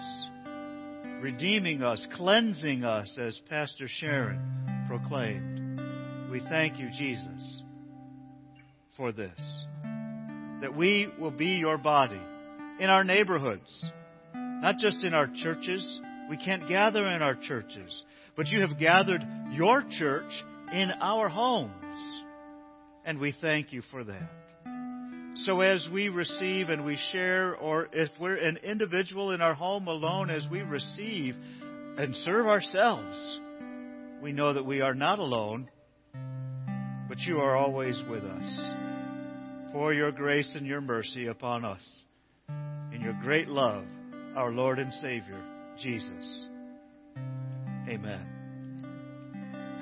redeeming 1.20 1.84
us, 1.84 2.05
cleansing 2.16 2.82
us, 2.82 3.16
as 3.16 3.40
Pastor 3.49 3.86
Sharon 3.86 4.84
proclaimed. 4.88 5.80
We 6.32 6.40
thank 6.40 6.80
you, 6.80 6.88
Jesus, 6.99 7.62
for 8.97 9.12
this. 9.12 9.38
That 10.62 10.74
we 10.76 11.09
will 11.16 11.30
be 11.30 11.59
your 11.61 11.78
body 11.78 12.20
in 12.80 12.90
our 12.90 13.05
neighborhoods, 13.05 13.84
not 14.34 14.78
just 14.78 15.05
in 15.05 15.14
our 15.14 15.28
churches. 15.42 16.01
We 16.28 16.38
can't 16.38 16.68
gather 16.68 17.07
in 17.07 17.22
our 17.22 17.36
churches, 17.36 18.03
but 18.36 18.49
you 18.49 18.62
have 18.62 18.80
gathered 18.80 19.22
your 19.53 19.84
church 19.97 20.32
in 20.72 20.90
our 21.00 21.28
homes. 21.28 21.72
And 23.04 23.18
we 23.20 23.34
thank 23.40 23.72
you 23.72 23.82
for 23.90 24.04
that. 24.04 24.28
So 25.44 25.60
as 25.60 25.86
we 25.92 26.08
receive 26.08 26.70
and 26.70 26.84
we 26.84 26.98
share, 27.12 27.54
or 27.54 27.88
if 27.92 28.10
we're 28.18 28.36
an 28.36 28.56
individual 28.58 29.32
in 29.32 29.42
our 29.42 29.54
home 29.54 29.86
alone, 29.86 30.30
as 30.30 30.46
we 30.50 30.62
receive 30.62 31.36
and 31.98 32.14
serve 32.16 32.46
ourselves, 32.46 33.40
we 34.22 34.32
know 34.32 34.54
that 34.54 34.64
we 34.64 34.80
are 34.80 34.94
not 34.94 35.18
alone, 35.18 35.68
but 37.08 37.18
you 37.20 37.38
are 37.38 37.54
always 37.54 38.00
with 38.08 38.24
us. 38.24 38.60
Pour 39.72 39.92
your 39.92 40.10
grace 40.10 40.54
and 40.54 40.66
your 40.66 40.80
mercy 40.80 41.26
upon 41.26 41.64
us. 41.64 41.86
In 42.92 43.00
your 43.02 43.18
great 43.22 43.48
love, 43.48 43.84
our 44.34 44.50
Lord 44.50 44.78
and 44.78 44.92
Savior, 44.94 45.42
Jesus. 45.78 46.46
Amen. 47.88 48.36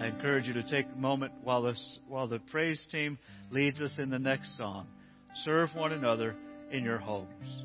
I 0.05 0.09
encourage 0.09 0.47
you 0.47 0.53
to 0.53 0.63
take 0.65 0.85
a 0.95 0.99
moment 0.99 1.33
while, 1.45 1.63
this, 1.63 1.99
while 2.07 2.29
the 2.29 2.39
praise 2.39 2.87
team 2.93 3.19
leads 3.51 3.81
us 3.81 3.93
in 3.97 4.11
the 4.11 4.19
next 4.19 4.55
song. 4.59 4.87
Serve 5.45 5.71
one 5.75 5.93
another 5.93 6.37
in 6.71 6.85
your 6.85 6.99
homes. 6.99 7.65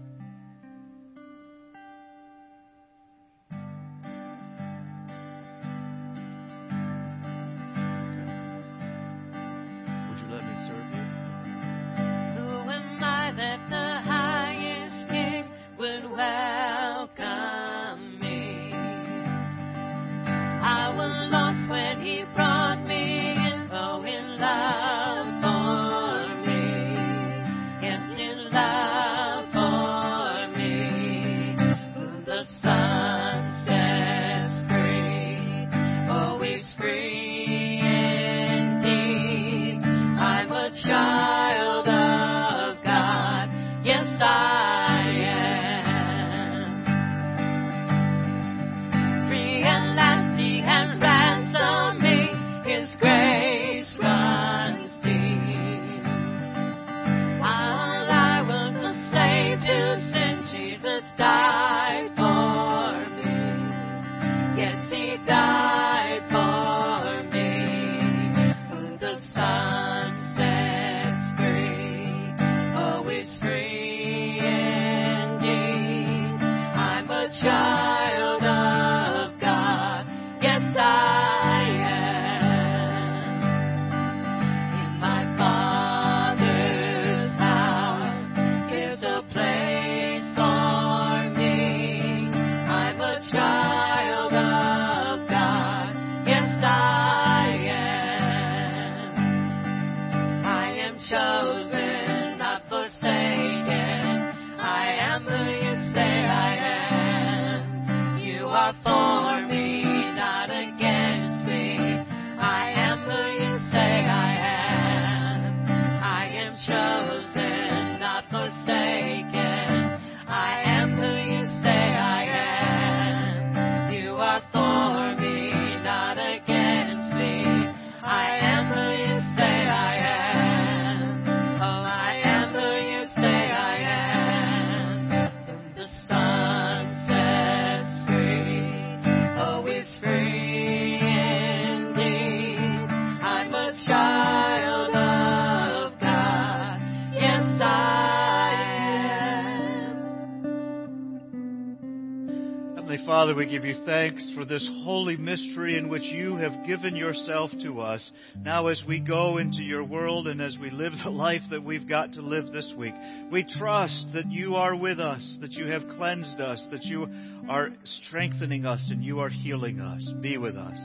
Father, 153.20 153.36
we 153.36 153.48
give 153.48 153.66
you 153.66 153.76
thanks 153.86 154.32
for 154.34 154.46
this 154.46 154.66
holy 154.86 155.18
mystery 155.18 155.78
in 155.78 155.90
which 155.90 156.04
you 156.04 156.38
have 156.38 156.66
given 156.66 156.96
yourself 156.96 157.52
to 157.62 157.82
us. 157.82 158.12
Now, 158.38 158.68
as 158.68 158.82
we 158.88 159.02
go 159.02 159.40
into 159.40 159.62
your 159.62 159.84
world 159.84 160.30
and 160.30 160.40
as 160.40 160.58
we 160.58 160.70
live 160.70 160.94
the 161.04 161.10
life 161.10 161.42
that 161.52 161.62
we've 161.62 161.86
got 161.86 162.14
to 162.14 162.22
live 162.22 162.54
this 162.54 162.74
week, 162.78 162.94
we 163.30 163.44
trust 163.44 164.06
that 164.14 164.32
you 164.32 164.56
are 164.56 164.74
with 164.74 165.02
us, 165.02 165.38
that 165.42 165.52
you 165.52 165.66
have 165.66 165.82
cleansed 165.98 166.40
us, 166.40 166.66
that 166.72 166.86
you 166.86 167.10
are 167.50 167.72
strengthening 167.84 168.66
us, 168.66 168.88
and 168.90 169.04
you 169.04 169.20
are 169.20 169.28
healing 169.28 169.82
us. 169.82 170.10
Be 170.22 170.38
with 170.38 170.56
us 170.56 170.80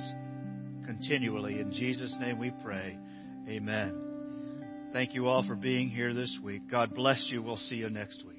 continually. 0.86 1.60
In 1.60 1.72
Jesus' 1.72 2.16
name 2.18 2.40
we 2.40 2.52
pray. 2.64 2.98
Amen. 3.48 4.90
Thank 4.92 5.14
you 5.14 5.28
all 5.28 5.46
for 5.46 5.54
being 5.54 5.88
here 5.88 6.12
this 6.12 6.36
week. 6.42 6.62
God 6.68 6.96
bless 6.96 7.28
you. 7.30 7.44
We'll 7.44 7.58
see 7.58 7.76
you 7.76 7.90
next 7.90 8.24
week. 8.26 8.33